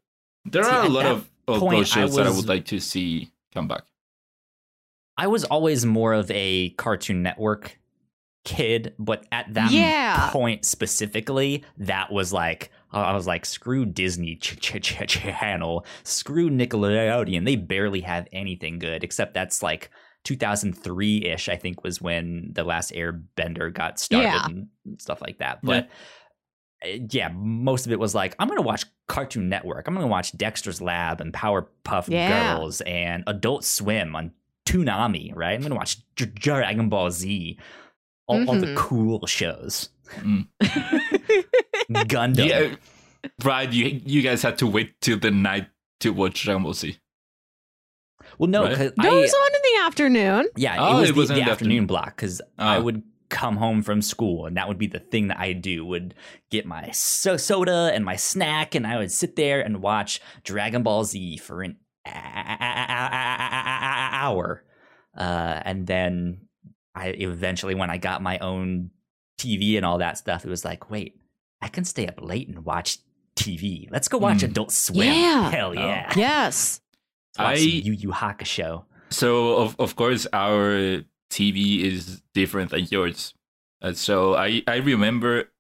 [0.49, 2.65] there See, are a lot of, of point, those I shows that I would like
[2.65, 3.83] to see come back.
[5.17, 7.79] I was always more of a Cartoon Network
[8.43, 10.29] kid, but at that Yeah.
[10.31, 12.69] point specifically, that was like
[12.99, 17.45] I was like, screw Disney ch- ch- ch- Channel, screw Nickelodeon.
[17.45, 19.89] They barely have anything good, except that's like
[20.23, 21.49] 2003 ish.
[21.49, 24.45] I think was when the last Airbender got started Yeah.
[24.45, 24.67] and
[24.97, 25.59] stuff like that.
[25.63, 25.89] But
[26.85, 29.87] uh, yeah, most of it was like, I'm going to watch Cartoon Network.
[29.87, 32.57] I'm going to watch Dexter's Lab and Powerpuff Yeah.
[32.57, 34.31] Girls and Adult Swim on
[34.67, 35.53] Toonami, right?
[35.53, 37.57] I'm going to watch Dr- Dragon Ball Z,
[38.27, 38.75] all, all the Mhm.
[38.75, 39.89] cool shows.
[40.19, 40.47] Mm.
[41.91, 42.47] Gundam.
[42.47, 42.75] Yeah,
[43.43, 43.71] right.
[43.71, 45.67] You you guys had to wait till the night
[46.01, 46.97] to watch Dragon Ball Z.
[48.37, 48.75] Well, no, Right?
[48.75, 50.47] 'cause No, it was on in the afternoon.
[50.57, 51.87] yeah, Oh, it was it the, was in the the afternoon afternoon.
[51.87, 52.81] block because I Oh.
[52.83, 56.13] would come home from school and that would be the thing that I do would
[56.51, 60.83] get my so- soda and my snack and I would sit there and watch Dragon
[60.83, 64.63] Ball Z for an a- a- a- a- a- hour,
[65.17, 66.47] uh, and then
[66.93, 68.91] I eventually when I got my own
[69.37, 71.19] TV and all that stuff, it was like, wait,
[71.61, 72.99] I can stay up late and watch
[73.35, 73.87] TV.
[73.91, 74.49] Let's go watch Mm.
[74.51, 75.07] Adult Swim.
[75.13, 75.49] Yeah.
[75.55, 75.73] Hell Oh.
[75.73, 76.13] yeah.
[76.15, 76.81] Yes.
[77.37, 78.85] Let's I- some Yu Yu Hakusho.
[79.09, 83.33] So of of course our TV is different than yours.
[83.81, 85.51] Uh, so I I remember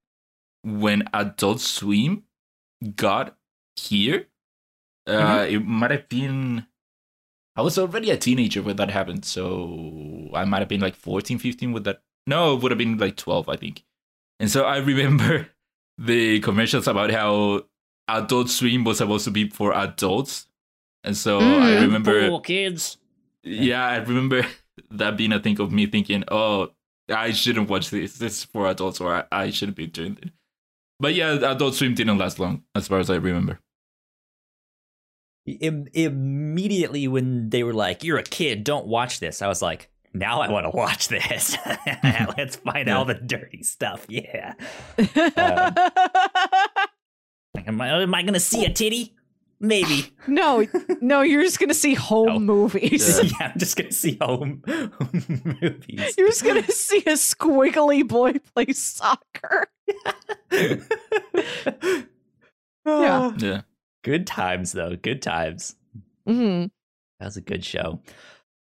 [0.63, 2.23] when Adult Swim
[2.95, 3.37] got
[3.75, 4.27] here.
[5.07, 6.65] Uh, It might have been.
[7.55, 11.37] I was already a teenager when that happened, so I might have been like 14,
[11.37, 12.01] 15 with that.
[12.27, 13.83] No, it would have been like 12, I think.
[14.39, 15.47] And so I remember
[15.97, 17.65] the commercials about how
[18.07, 20.47] Adult Swim was supposed to be for adults.
[21.03, 21.81] And so I Mm.
[21.81, 22.97] remember Cool kids.
[23.43, 24.45] yeah, I remember
[24.91, 26.71] that being a thing of me thinking, oh,
[27.09, 28.17] I shouldn't watch this.
[28.17, 30.31] This is for adults, or I, I shouldn't be doing it.
[30.99, 33.59] But yeah, Adult Swim didn't last long, as far as I remember.
[35.45, 39.89] Im- immediately when they were like, "You're a kid, don't watch this," I was like,
[40.15, 41.55] "Now I want to watch this.
[42.37, 42.97] Let's find Yeah.
[42.97, 44.53] all the dirty stuff." Yeah.
[44.97, 45.17] Like,
[47.67, 49.11] am I, am I gonna see a titty?
[49.59, 50.13] Maybe.
[50.27, 50.65] no,
[50.99, 52.39] no, you're just gonna see home No.
[52.39, 53.19] movies.
[53.23, 56.15] yeah, I'm just gonna see home, home movies.
[56.17, 59.67] You're just gonna see a squiggly boy play soccer.
[62.85, 63.31] Yeah.
[63.37, 63.61] Yeah.
[64.03, 64.95] Good times though.
[64.95, 65.75] Good times.
[66.27, 66.65] hmm
[67.19, 68.01] That was a good show.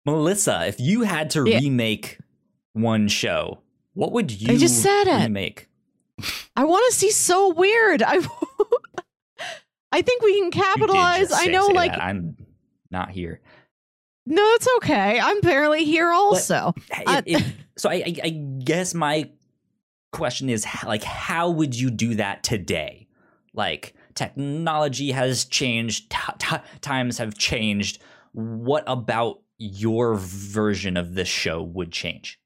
[0.07, 1.59] Melissa, if you had to Yeah.
[1.59, 2.19] remake
[2.73, 3.61] one show,
[3.95, 5.23] what would you I just said it.
[5.25, 5.69] remake?
[6.57, 8.03] I want to see so weird.
[8.03, 8.19] I,
[9.93, 11.33] I think we can capitalize.
[11.33, 12.03] I know, like, that.
[12.03, 12.37] I'm
[12.91, 13.41] not here.
[14.27, 15.19] no, it's okay.
[15.21, 16.11] I'm barely here.
[16.11, 17.45] Also, It- Uh, it-
[17.77, 19.31] so I, I, I guess my
[20.13, 23.09] question is like, how would you do that today?
[23.55, 28.01] Like, technology has changed, t- t- times have changed.
[28.33, 32.39] What about your version of this show would change?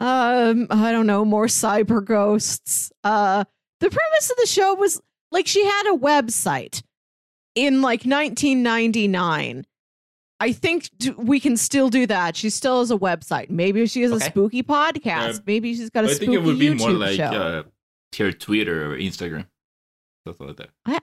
[0.00, 2.90] um, I don't know, more cyber ghosts.
[3.04, 3.44] Uh,
[3.80, 5.00] the premise of the show was
[5.32, 6.82] like she had a website
[7.54, 9.66] in like 1999.
[10.42, 12.34] I think d- we can still do that.
[12.34, 13.50] She still has a website.
[13.50, 14.24] Maybe she has Okay.
[14.26, 15.38] a spooky podcast.
[15.40, 17.24] Uh, Maybe she's got a I spooky think it would be YouTube more like show.
[17.24, 17.62] uh,
[18.18, 19.46] her Twitter or Instagram.
[20.26, 21.02] Stuff like that.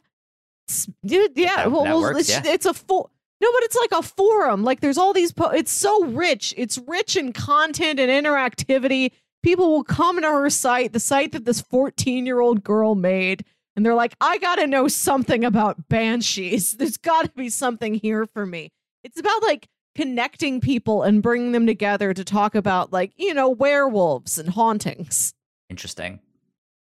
[0.70, 2.41] S- Dude, yeah, That- well, that works, it's, yeah.
[2.45, 3.11] it's a full.
[3.40, 4.64] No, but it's like a forum.
[4.64, 5.32] Like there's all these.
[5.32, 6.54] Po- it's so rich.
[6.58, 9.12] It's rich in content and interactivity.
[9.44, 13.46] People will come to her site, the site that this 14 year old girl made,
[13.76, 16.74] and they're like, "I got to know something about banshees.
[16.78, 18.72] There's got to be something here for me."
[19.04, 23.50] It's about like connecting people and bringing them together to talk about like you know
[23.50, 25.34] werewolves and hauntings.
[25.70, 26.20] Interesting.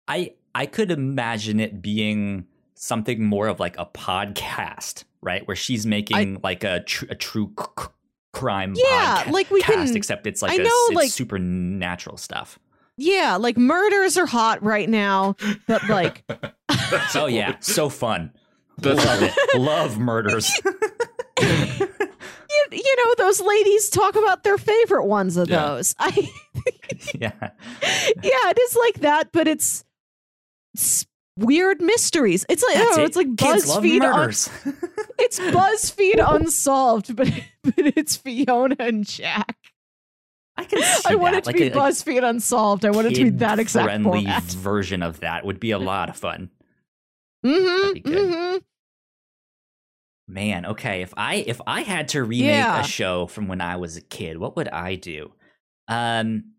[0.07, 2.45] I I could imagine it being
[2.75, 5.47] something more of like a podcast, right?
[5.47, 7.85] Where she's making like a tr- a true c- c-
[8.33, 11.09] crime Yeah, podca- like we cast, can- except it's like I a, know, it's like-
[11.11, 12.59] supernatural stuff.
[12.97, 15.35] Yeah, like murders are hot right now,
[15.67, 16.23] but like
[17.15, 18.31] Oh yeah, so fun.
[18.77, 19.59] That's- Love it.
[19.59, 20.51] Love murders.
[21.41, 21.87] you,
[22.71, 25.65] you know those ladies talk about their favorite ones of Yeah.
[25.65, 26.09] those i
[27.15, 27.31] yeah.
[27.41, 29.83] yeah it is like that but it's,
[30.73, 31.05] it's
[31.37, 33.05] weird mysteries it's like oh, it.
[33.05, 34.29] it's like buzzfeed un-
[35.19, 37.27] it's buzzfeed unsolved but
[37.63, 39.57] but it's fiona and jack
[40.55, 43.15] I can see i want it to like be a, buzzfeed unsolved i want it
[43.15, 46.51] to be that exact kid-friendly format version of that would be a lot of fun.
[47.43, 48.31] mm-hmm, That'd be good.
[48.33, 48.57] mm-hmm.
[50.25, 51.01] Man, okay.
[51.01, 52.79] If I if I had to remake Yeah.
[52.79, 55.33] a show from when I was a kid, what would I do?
[55.89, 56.53] Um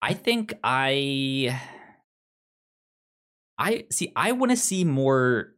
[0.00, 1.60] I think I
[3.60, 5.52] I see I want to see more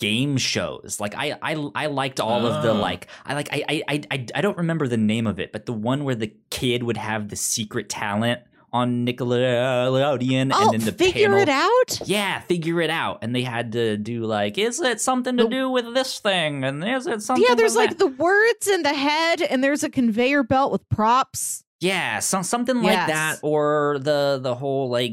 [0.00, 0.98] game shows.
[1.00, 2.74] Like I I I liked all of the Oh.
[2.74, 5.66] like I like I I I I- I don't remember the name of it, but
[5.66, 8.40] the one where the kid would have the secret talent
[8.72, 13.20] on Nickelodeon oh and then the figure panel it out yeah, figure it out.
[13.22, 16.62] And they had to do like, is it something to The- do with this thing?
[16.64, 17.44] And is it something?
[17.48, 17.98] yeah there's with like that?
[17.98, 22.76] the words in the head and there's a conveyor belt with props yeah, some, something
[22.76, 23.08] like Yes.
[23.08, 25.12] that, or the the whole like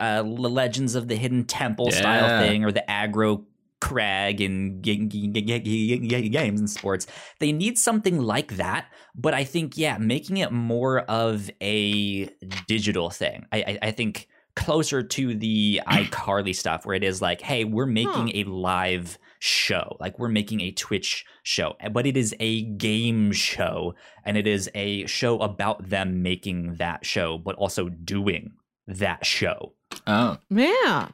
[0.00, 3.44] uh, Legends of the Hidden Temple style thing, or the aggro
[3.80, 7.06] crag and g- g- g- g- g- games and sports.
[7.38, 12.28] They need something like that, but I think yeah, making it more of a
[12.66, 13.46] digital thing.
[13.52, 17.86] I I, I think closer to the iCarly stuff, where it is like, hey, we're
[17.86, 22.62] making a live show, like we're making a Twitch show, eh, but it is a
[22.62, 28.52] game show, and it is a show about them making that show, but also doing
[28.86, 29.74] that show.
[30.06, 31.08] oh, Yeah.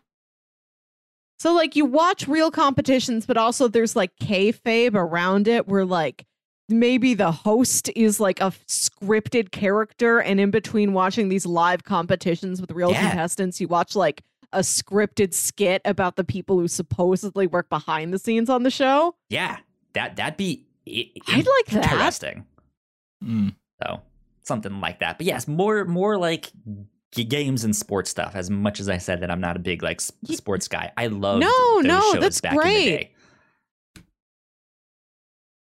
[1.41, 6.25] So like you watch real competitions, but also there's like kayfabe around it, where like
[6.69, 12.61] maybe the host is like a scripted character, and in between watching these live competitions
[12.61, 13.09] with real Yeah.
[13.09, 14.23] contestants, you watch like
[14.53, 19.15] a scripted skit about the people who supposedly work behind the scenes on the show.
[19.29, 19.59] Yeah,
[19.93, 21.93] that that'd be i- I'd like that.
[21.93, 22.47] interesting.
[23.25, 23.55] Mm.
[23.83, 24.01] So
[24.43, 25.19] something like that.
[25.19, 26.51] But yes, more more like
[27.15, 28.33] g- games and sports stuff.
[28.35, 31.07] As much as I said that I'm not a big like s- sports guy, I
[31.09, 32.85] love No, those no, shows that's back in the great.
[32.85, 33.11] day.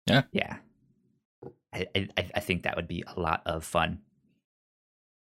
[0.09, 0.23] Yeah.
[0.33, 0.57] yeah.
[1.73, 4.01] I, I I- I think that would be a lot of fun.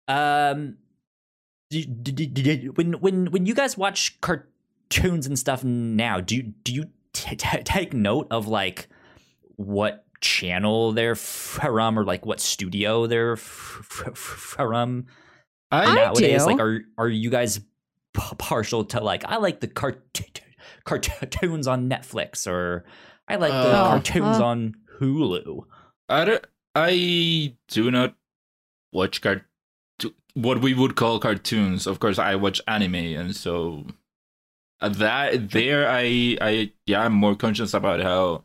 [0.08, 0.78] Um,
[2.76, 7.36] when when when you guys watch cartoons and stuff now, do you do you t-
[7.36, 8.88] t- take note of like
[9.56, 15.06] what channel they're from or like what studio they're f- f- from
[15.72, 16.44] I nowadays?
[16.44, 16.52] do.
[16.52, 20.22] Like, are are you guys p- partial to like I like the cart-
[20.86, 22.86] cartoons on Netflix or
[23.28, 24.46] I like the Uh, cartoons uh.
[24.46, 25.64] on Hulu?
[26.10, 26.46] I, don't-
[26.76, 28.16] I do not
[28.92, 29.44] watch cart
[30.36, 31.86] what we would call cartoons.
[31.88, 33.86] Of course, I watch anime, and so
[34.82, 38.44] that there, I I yeah, I'm more conscious about how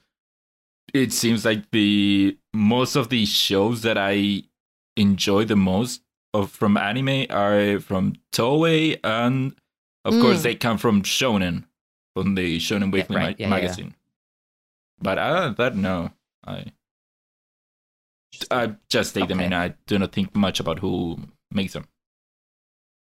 [0.95, 4.43] it seems like the most of the shows that I
[4.97, 6.03] enjoy the most
[6.35, 9.55] of from anime are from Toei, and
[10.05, 10.43] of course Mm.
[10.43, 11.65] they come from Shonen,
[12.15, 13.23] from the Shonen Weekly right.
[13.25, 13.49] ma- Yeah, yeah, yeah.
[13.49, 13.95] magazine.
[15.01, 16.11] But other than that, no,
[16.47, 16.67] I
[18.51, 19.53] I just take them in.
[19.53, 21.19] I do not think much about who
[21.51, 21.87] makes them.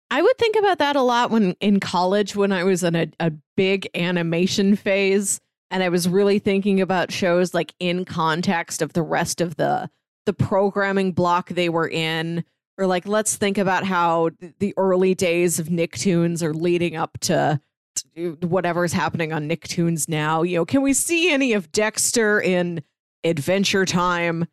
[0.10, 3.08] I would think about that a lot when in college when I was in a,
[3.20, 8.94] a big animation phase and I was really thinking about shows like in context of
[8.94, 9.90] the rest of the
[10.26, 12.44] the programming block they were in
[12.78, 14.30] or like let's think about how
[14.60, 17.60] the early days of Nicktoons are leading up to
[18.16, 20.44] to whatever's happening on Nicktoons now.
[20.44, 22.84] You know, can we see any of Dexter in
[23.24, 24.46] Adventure Time?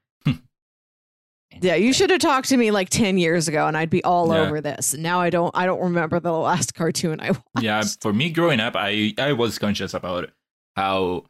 [1.60, 4.32] Yeah, you should have talked to me like 10 years ago and I'd be all
[4.34, 4.40] Yeah.
[4.40, 4.94] over this.
[4.94, 7.40] Now I don't I don't remember the last cartoon I watched.
[7.60, 10.30] Yeah, for me growing up, I I was conscious about
[10.76, 11.24] how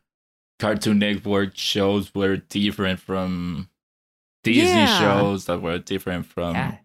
[0.59, 3.69] Cartoon Network shows were different from
[4.43, 4.99] Disney Yeah.
[4.99, 6.77] shows that were different from yeah,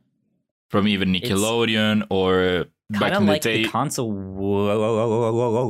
[0.70, 3.64] from even Nickelodeon or back kind of in like the day.
[3.64, 4.12] the console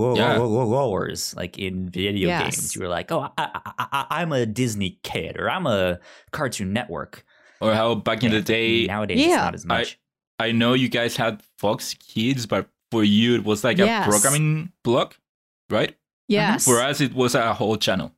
[0.08, 2.56] wars, like in video Yes.
[2.56, 2.76] games.
[2.76, 6.00] You were like, oh, I, I, I, I'm a Disney kid, or I'm a
[6.32, 7.26] Cartoon Network.
[7.62, 9.38] Or how back in the day, nowadays it's Yeah.
[9.38, 10.00] not as much.
[10.40, 14.06] I know you guys had Fox Kids, but for you it was like Yes.
[14.08, 15.18] a programming block,
[15.70, 15.96] right?
[16.28, 16.64] Yes.
[16.66, 18.14] For us, it was a whole channel.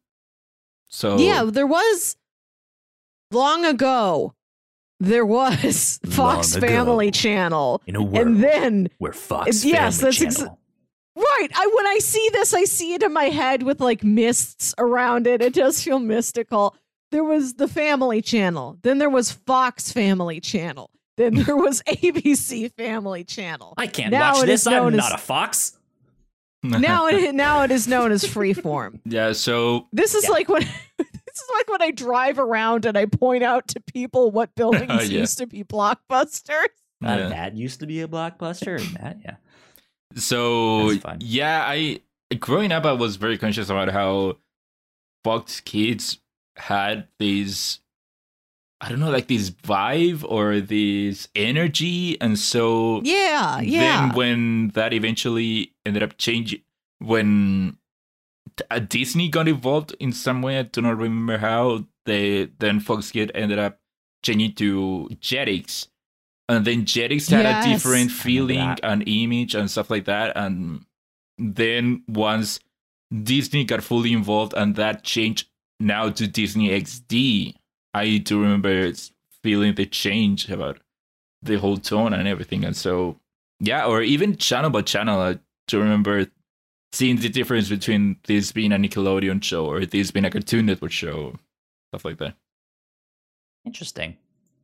[0.90, 2.16] So Yeah, there was
[3.32, 4.34] long ago.
[5.00, 6.68] There was Fox Long ago.
[6.68, 7.82] Family Channel.
[7.88, 10.60] in a world And then where Fox yes, Family that's ex- Channel.
[11.16, 14.76] right, I when I see this, I see it in my head with like mists
[14.78, 15.42] around it.
[15.42, 16.76] It does feel mystical.
[17.12, 18.78] There was the Family Channel.
[18.82, 20.90] Then there was Fox Family Channel.
[21.18, 23.74] Then there was ABC Family Channel.
[23.78, 24.66] I can't Now watch this.
[24.66, 25.78] I'm known not a fox.
[26.64, 29.00] now it now it is known as Freeform.
[29.06, 30.30] yeah, so This is Yeah.
[30.30, 31.08] like when this
[31.42, 35.20] is like when I drive around and I point out to people what buildings Yeah.
[35.22, 36.68] used to be blockbusters.
[37.04, 37.30] Uh, yeah.
[37.30, 38.80] that used to be a blockbuster.
[39.02, 39.36] That yeah.
[40.16, 42.02] So yeah, I
[42.40, 44.38] growing up I was very conscious about how
[45.24, 46.20] Fox Kids
[46.62, 47.80] had these
[48.84, 53.80] I don't know, like these vibe or this energy, and so Yeah, yeah.
[54.08, 56.62] then when that eventually ended up changing,
[56.98, 57.78] when
[58.58, 61.86] t- uh, Disney got involved in some way, I do not remember how.
[62.08, 63.78] They then Fox Kids ended up
[64.26, 65.88] changing to Jetix,
[66.50, 67.66] and then Jetix had Yes.
[67.66, 70.36] a different feeling and image and stuff like that.
[70.36, 70.86] And
[71.38, 72.60] then once
[73.14, 75.50] Disney got fully involved, and that changed
[75.82, 77.56] now to Disney XD,
[77.94, 78.92] I do remember
[79.44, 80.80] feeling the change about
[81.42, 82.64] the whole tone and everything.
[82.64, 83.18] And so,
[83.60, 86.28] yeah, or even channel by channel, I do remember
[86.94, 90.92] seeing the difference between this being a Nickelodeon show or this being a Cartoon Network
[90.92, 91.36] show,
[91.92, 92.36] stuff like that.
[93.66, 94.18] Interesting.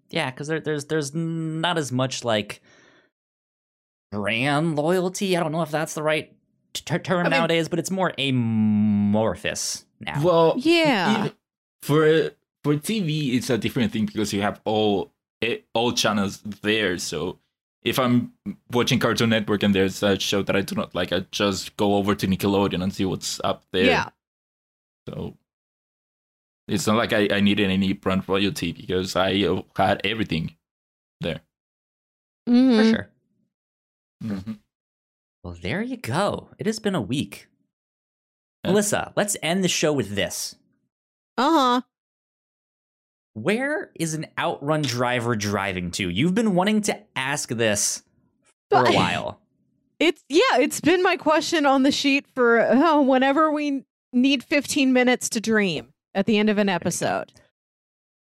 [0.10, 2.62] Yeah, because there, there's there's not as much like
[4.12, 5.36] brand loyalty.
[5.36, 6.34] I don't know if that's the right
[6.74, 10.24] t- term I mean- nowadays, but it's more amorphous now.
[10.24, 11.30] Well, Yeah.
[11.82, 12.32] for
[12.64, 15.12] for TV, it's a different thing because you have all
[15.42, 16.98] eh, all channels there.
[16.98, 17.40] So
[17.84, 18.34] if I'm
[18.72, 21.96] watching Cartoon Network and there's a show that I do not like, I just go
[21.96, 23.86] over to Nickelodeon and see what's up there.
[23.86, 24.10] Yeah.
[25.08, 25.38] So
[26.68, 30.58] it's not like I, I needed any brand royalty because I uh, had everything
[31.22, 31.40] there.
[32.46, 32.90] for Mhm.
[32.92, 33.10] sure.
[35.44, 36.50] Well, there you go.
[36.60, 37.48] It has been a week.
[38.64, 38.72] Yeah.
[38.72, 40.56] Melissa, let's end the show with this.
[41.38, 41.82] Uh-huh.
[43.34, 46.10] Where is an outrun driver driving to?
[46.10, 48.02] You've been wanting to ask this
[48.70, 49.40] for a while.
[50.00, 54.94] It's yeah, it's been my question on the sheet for oh, whenever we need 15
[54.94, 57.32] minutes to dream at the end of an episode.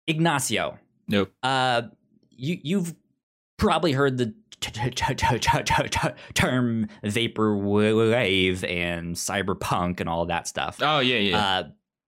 [0.07, 0.78] Ignacio,
[1.09, 1.32] Nope.
[1.43, 1.82] uh,
[2.31, 2.94] you you've
[3.57, 4.77] probably heard the term
[7.05, 10.78] vaporwave and cyberpunk and all that stuff.
[10.82, 11.39] Oh yeah, yeah.
[11.39, 11.65] Uh,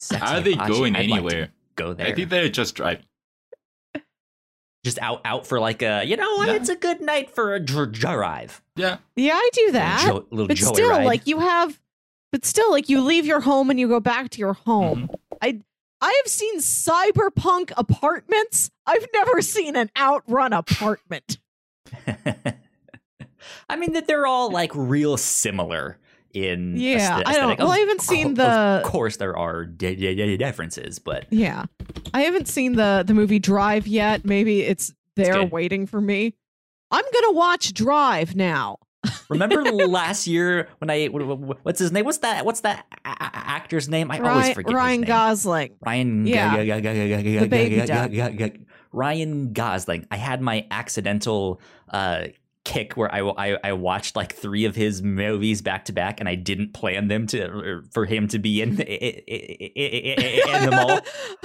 [0.02, 1.48] Sexy Are they Apache, going I'd like anywhere?
[1.76, 2.06] go there.
[2.08, 3.04] I think they're just driving.
[4.84, 6.48] just out out for like a you know what?
[6.48, 6.54] Yeah.
[6.54, 8.60] It's a good night for a dr- drive.
[8.76, 8.98] Yeah.
[9.16, 10.02] Yeah, I do that.
[10.04, 10.74] little, jo- little but joyride.
[10.74, 11.80] still, like you have,
[12.32, 15.08] but still, like you leave your home and you go back to your home.
[15.08, 15.14] Mhm.
[15.40, 15.60] I
[16.00, 18.72] I have seen cyberpunk apartments.
[18.86, 21.38] I've never seen an outrun apartment.
[23.68, 25.98] I mean that they're all like real similar
[26.34, 29.94] in Yeah, I don't- well, I haven't seen co- the- Of course, there are di-
[29.96, 31.64] di- di- differences, but Yeah,
[32.14, 34.24] I haven't seen the the movie Drive yet.
[34.24, 35.52] Maybe it's there good.
[35.52, 36.34] waiting for me.
[36.90, 38.76] I'm gonna watch Drive now.
[39.28, 42.04] remember last year when I wh- wh- what's his name?
[42.04, 42.44] What's that?
[42.46, 44.10] What's that actor's name?
[44.10, 45.00] I always Ryan, forget Ryan.
[45.02, 45.70] Gosling.
[45.84, 46.56] Ryan, Yeah.
[46.56, 48.52] the The baby duck.
[48.92, 50.06] Ryan Gosling.
[50.10, 51.60] I had my accidental
[51.90, 52.26] uh,
[52.64, 56.28] kick where I, I I watched like three of his movies back to back, and
[56.28, 61.00] I didn't plan them to for him to be in in them all.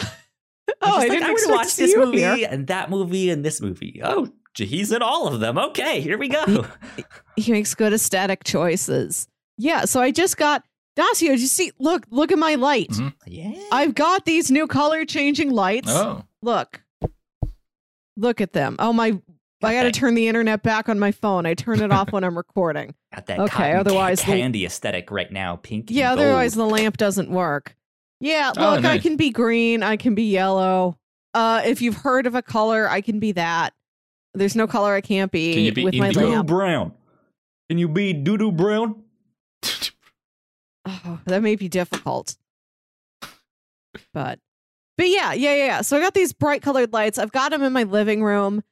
[0.81, 2.47] oh, I I'm just like, I'm expect gonna watch this movie here.
[2.49, 4.01] and that movie and this movie.
[4.03, 5.57] Oh, he's in all of them.
[5.57, 6.65] Okay, here we go.
[7.35, 9.27] He makes good aesthetic choices.
[9.57, 10.63] Yeah, so I just got
[10.97, 11.29] Dacio.
[11.29, 11.71] Did you see?
[11.79, 12.89] Look, look at my light.
[12.89, 13.13] Mhm.
[13.25, 13.53] Yeah.
[13.71, 15.89] I've got these new color changing lights.
[15.89, 16.23] Oh.
[16.41, 16.81] Look,
[18.15, 18.75] look at them.
[18.79, 19.19] Oh my!
[19.63, 21.45] I got to turn the internet back on my phone.
[21.47, 22.93] I turn it off when I'm recording.
[23.13, 25.55] Got that Okay, otherwise the- candy aesthetic right now.
[25.55, 25.87] Pink.
[25.89, 27.75] Yeah, otherwise the lamp doesn't work.
[28.19, 30.97] Yeah, look, Oh, I can be green, I can be yellow.
[31.33, 33.73] Uh, if you've heard of a color, I can be that.
[34.33, 36.47] There's no color I can't be, Can you be with my lamp.
[36.47, 36.93] brown.
[37.69, 39.03] Can you be doo doo brown?
[40.85, 42.35] Oh, that may be difficult.
[44.13, 44.39] But,
[44.97, 45.81] but yeah, yeah, yeah.
[45.81, 47.17] So I got these bright colored lights.
[47.17, 48.63] I've got them in my living room.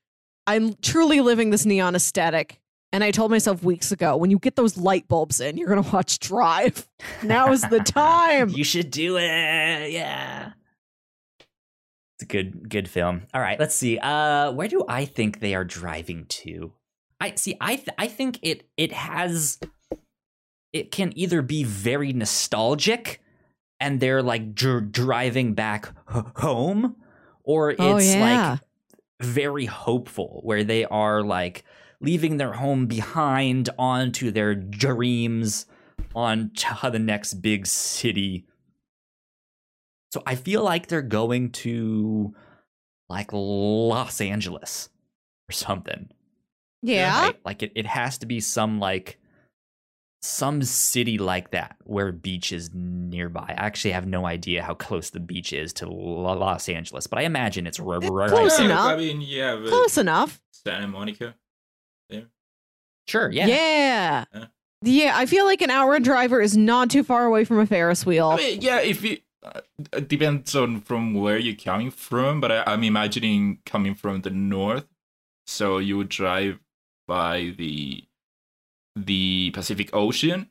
[0.47, 2.59] I'm truly living this neon aesthetic.
[2.93, 5.81] And I told myself weeks ago, when you get those light bulbs in, you're gonna
[5.91, 6.87] watch Drive.
[7.23, 8.49] Now is the time.
[8.49, 9.91] You should do it.
[9.91, 10.51] Yeah.
[12.17, 13.23] It's a good good film.
[13.33, 13.97] All right, let's see.
[13.99, 16.71] Uh where do I think they are driving to?
[17.19, 19.59] I see I th- I think it it has
[20.71, 23.21] it can either be very nostalgic
[23.79, 26.95] and they're like dr- driving back h- home
[27.43, 28.51] or it's Oh, yeah.
[28.51, 28.59] like
[29.21, 31.63] very hopeful where they are like
[32.01, 35.65] leaving their home behind onto their dreams
[36.13, 38.45] on to the next big city.
[40.11, 42.33] So I feel like they're going to
[43.09, 44.89] like Los Angeles
[45.49, 46.09] or something.
[46.81, 47.25] Yeah.
[47.25, 47.39] right?
[47.43, 49.19] Like it, it has to be some like
[50.25, 53.45] some city like that where beach is nearby.
[53.57, 57.19] I actually have no idea how close the beach is to Lo- Los Angeles, but
[57.19, 58.65] I imagine it's r- It's right close there.
[58.65, 58.87] enough.
[58.91, 60.41] I mean, yeah, but Close enough.
[60.51, 61.35] Santa Monica.
[63.07, 63.45] Sure, yeah.
[63.45, 64.25] Yeah.
[64.33, 64.45] Yeah.
[64.81, 65.11] Yeah.
[65.15, 68.29] I feel like an hour driver is not too far away from a Ferris wheel.
[68.29, 69.61] I mean, yeah, if you uh,
[69.93, 74.31] it depends on from where you're coming from, but I, I'm imagining coming from the
[74.31, 74.87] north,
[75.45, 76.57] so you would drive
[77.07, 78.05] by the
[78.95, 80.49] the Pacific Ocean,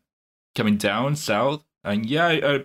[0.54, 2.58] coming down south, and yeah, uh,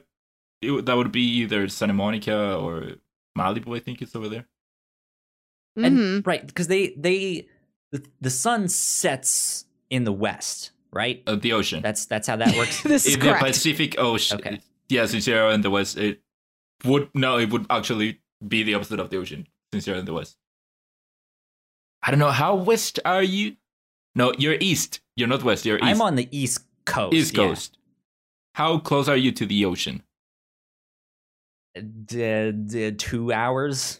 [0.62, 2.94] it, that would be either Santa Monica or
[3.38, 3.76] Malibu.
[3.76, 4.48] I think it's over there.
[5.76, 6.28] And Mhm.
[6.28, 7.48] right, because they they
[7.92, 11.24] the, the sun sets in the west, right?
[11.26, 11.82] Uh, the ocean.
[11.82, 12.82] That's that's how that works.
[12.84, 13.34] this is in the.
[13.36, 14.40] Pacific Ocean.
[14.40, 14.60] Okay.
[14.90, 16.22] Yeah, since you're in the west, it
[16.84, 20.14] would no, it would actually be the opposite of the ocean since you're in the
[20.14, 20.38] west.
[22.02, 23.56] I don't know how west are you?
[24.16, 25.02] No, you're east.
[25.20, 25.66] You're not west.
[25.66, 25.86] You're east.
[25.86, 27.14] I'm on the east coast.
[27.14, 27.48] east yeah.
[27.48, 27.78] coast.
[28.56, 30.02] How close are you to the ocean?
[31.78, 34.00] Uh, d- d- two hours.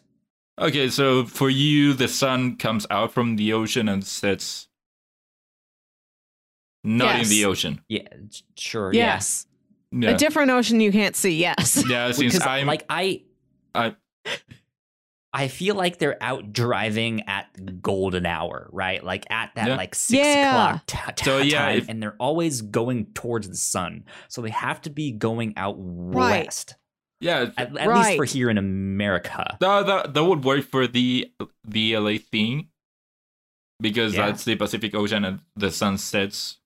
[0.58, 4.68] Okay, so for you, the sun comes out from the ocean and sets
[6.84, 7.82] not in the ocean.
[7.90, 8.08] Yeah,
[8.58, 8.94] sure.
[8.94, 9.46] Yes.
[9.92, 11.36] Yeah, A different ocean you can't see.
[11.36, 11.84] Yes.
[11.88, 12.08] yeah.
[12.08, 12.12] Yeah.
[12.14, 13.24] Since Because I'm like I,
[13.76, 13.96] I-
[15.32, 19.04] I feel like they're out driving at golden hour, right?
[19.04, 19.76] Like at that Yeah.
[19.76, 20.50] like six Yeah.
[20.70, 24.42] o'clock ta- ta- So, yeah, time, if- and they're always going towards the sun, so
[24.42, 26.46] they have to be going out Right.
[26.46, 26.76] west.
[27.22, 29.56] yeah, At, at least for here in America.
[29.60, 31.32] that, that that would work for the
[31.64, 32.70] the LA thing
[33.80, 34.28] because Yeah.
[34.28, 36.58] that's the Pacific Ocean and the sun sets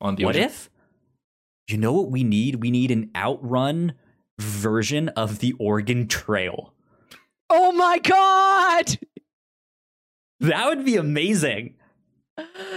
[0.00, 0.44] on the what ocean.
[0.48, 0.70] if?
[1.68, 2.56] You know what we need?
[2.62, 3.94] We need an outrun
[4.38, 6.72] version of the Oregon Trail.
[7.50, 8.98] Oh my god.
[10.40, 11.74] That would be amazing.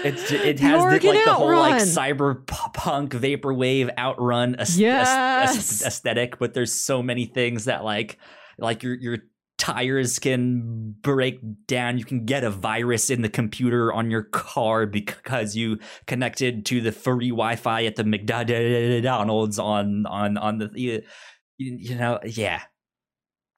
[0.03, 1.87] It's it has the, like the whole like Outrun.
[1.87, 5.85] cyberpunk vaporwave outrun aes- Yes.
[5.85, 8.17] aesthetic, but there's so many things that like
[8.57, 9.17] like your your
[9.59, 11.99] tires can break down.
[11.99, 15.77] You can get a virus in the computer on your car because you
[16.07, 21.03] connected to the free Wi-Fi at the McDonald's on on on the
[21.57, 22.63] you know yeah.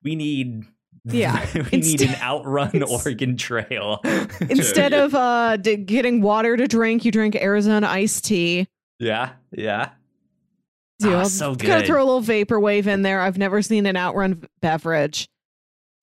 [0.03, 0.63] We need
[1.05, 1.45] Yeah.
[1.71, 3.99] we need an outrun Oregon Trail.
[4.49, 8.67] Instead of uh d- getting water to drink, you drink Arizona iced tea.
[8.99, 9.89] yeah, yeah.
[11.01, 11.81] You Ah, so Kind good.
[11.81, 13.19] of throw a little vaporwave in there.
[13.19, 15.27] I've never seen an outrun v- beverage.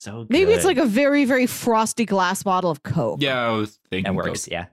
[0.01, 0.77] So Maybe it's good.
[0.77, 3.21] like a very, very frosty glass bottle of Coke.
[3.23, 4.29] Yeah, I was thinking that Coke.
[4.31, 4.49] works.
[4.49, 4.67] Yeah,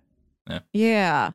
[0.74, 1.32] Yeah.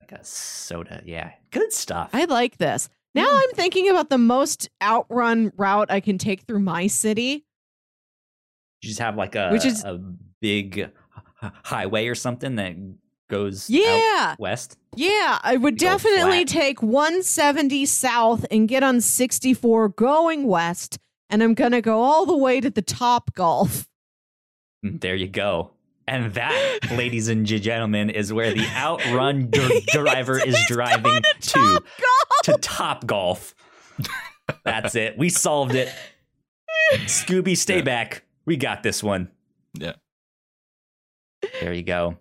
[0.00, 1.02] like a soda.
[1.04, 2.10] Yeah, good stuff.
[2.12, 2.88] I like this.
[3.14, 3.40] Now Yeah.
[3.42, 7.44] I'm thinking about the most outrun route I can take through my city.
[8.82, 9.98] You just have like a Which is- a
[10.40, 10.90] big
[11.40, 12.74] highway or something that
[13.30, 14.36] goes out Yeah.
[14.38, 14.76] west.
[14.96, 15.38] Yeah.
[15.42, 16.48] I would definitely flat.
[16.48, 20.98] take 170 south and get on 64 going west.
[21.30, 23.86] And I'm going to go all the way to the Topgolf.
[24.84, 25.70] Mm, There you go.
[26.06, 32.42] And that, ladies and gentlemen, is where the outrun dr- driver is driving to Topgolf.
[32.42, 33.54] to Topgolf.
[34.64, 35.16] That's it.
[35.16, 35.88] We solved it.
[37.06, 37.82] Scooby, stay Yeah.
[37.82, 38.24] back.
[38.44, 39.30] We got this one.
[39.74, 39.94] Yeah.
[41.60, 42.16] There you go.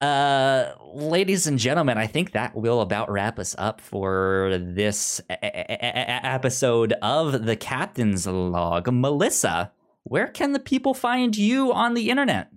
[0.00, 5.34] Uh, ladies and gentlemen, I think that will about wrap us up for this e-
[5.34, 8.92] e- e- episode of the Captain's Log.
[8.92, 9.70] Melissa,
[10.02, 12.50] where can the people find you on the internet?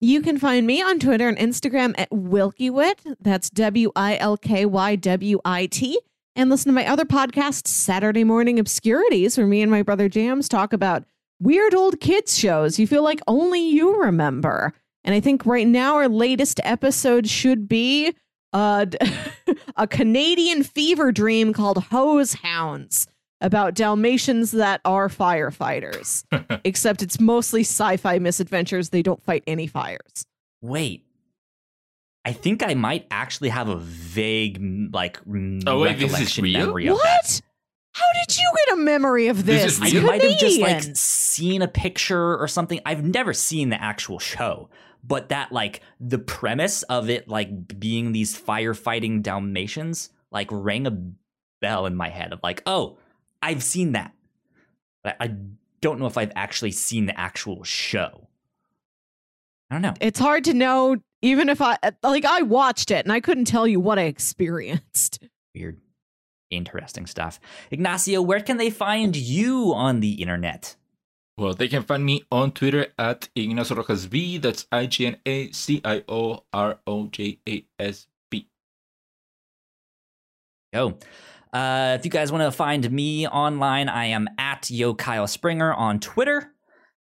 [0.00, 3.16] You can find me on Twitter and Instagram at WilkyWit.
[3.20, 5.98] That's W I L K Y W I T.
[6.36, 10.48] And listen to my other podcast, Saturday Morning Obscurities, where me and my brother Jams
[10.48, 11.04] talk about
[11.40, 14.72] weird old kids shows you feel like only you remember.
[15.04, 18.14] And I think right now our latest episode should be
[18.52, 18.86] uh,
[19.76, 23.06] a Canadian fever dream called Hose Hounds
[23.40, 26.24] about Dalmatians that are firefighters
[26.64, 28.88] except it's mostly sci-fi misadventures.
[28.90, 30.24] They don't fight any fires.
[30.62, 31.04] Wait.
[32.24, 34.58] I think I might actually have a vague,
[34.94, 36.66] like, Oh, wait, this is recollection real?
[36.66, 37.42] memory of that.
[37.94, 38.00] What?
[38.00, 39.72] How did you get a memory of This this?
[39.80, 42.80] is I might have just like seen a picture or something.
[42.84, 44.68] I've never seen the actual show,
[45.02, 50.98] but that like the premise of it like being these firefighting Dalmatians like rang a
[51.60, 52.98] bell in my head of like, oh,
[53.42, 54.12] I've seen that.
[55.02, 55.34] But I
[55.80, 58.28] don't know if I've actually seen the actual show.
[59.70, 59.94] I don't know.
[60.00, 62.24] It's hard to know, even if I like.
[62.24, 65.22] I watched it and I couldn't tell you what I experienced.
[65.54, 65.80] Weird.
[66.50, 67.40] Interesting stuff.
[67.70, 70.76] Ignacio, where can they find you on the internet?
[71.36, 74.38] Well, they can find me on Twitter at Ignacio Rojas V.
[74.38, 78.48] That's I G N A C I O R O J A S B.
[80.72, 80.98] Go.
[81.52, 85.72] Uh, if you guys want to find me online, I am at Yo Kyle Springer
[85.72, 86.52] on Twitter.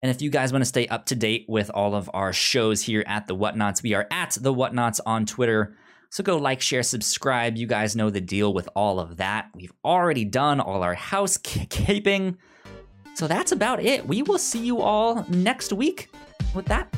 [0.03, 2.83] And if you guys want to stay up to date with all of our shows
[2.83, 5.77] here at the Whatnauts, we are at the Whatnauts on Twitter.
[6.15, 7.57] So go like, share, subscribe.
[7.57, 9.51] You guys know the deal with all of that.
[9.53, 12.39] We've already done all our housekeeping.
[13.15, 14.07] So that's about it.
[14.07, 16.11] We will see you all next week
[16.55, 16.95] with that.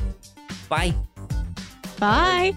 [0.69, 0.93] Bye.
[1.99, 2.53] Bye.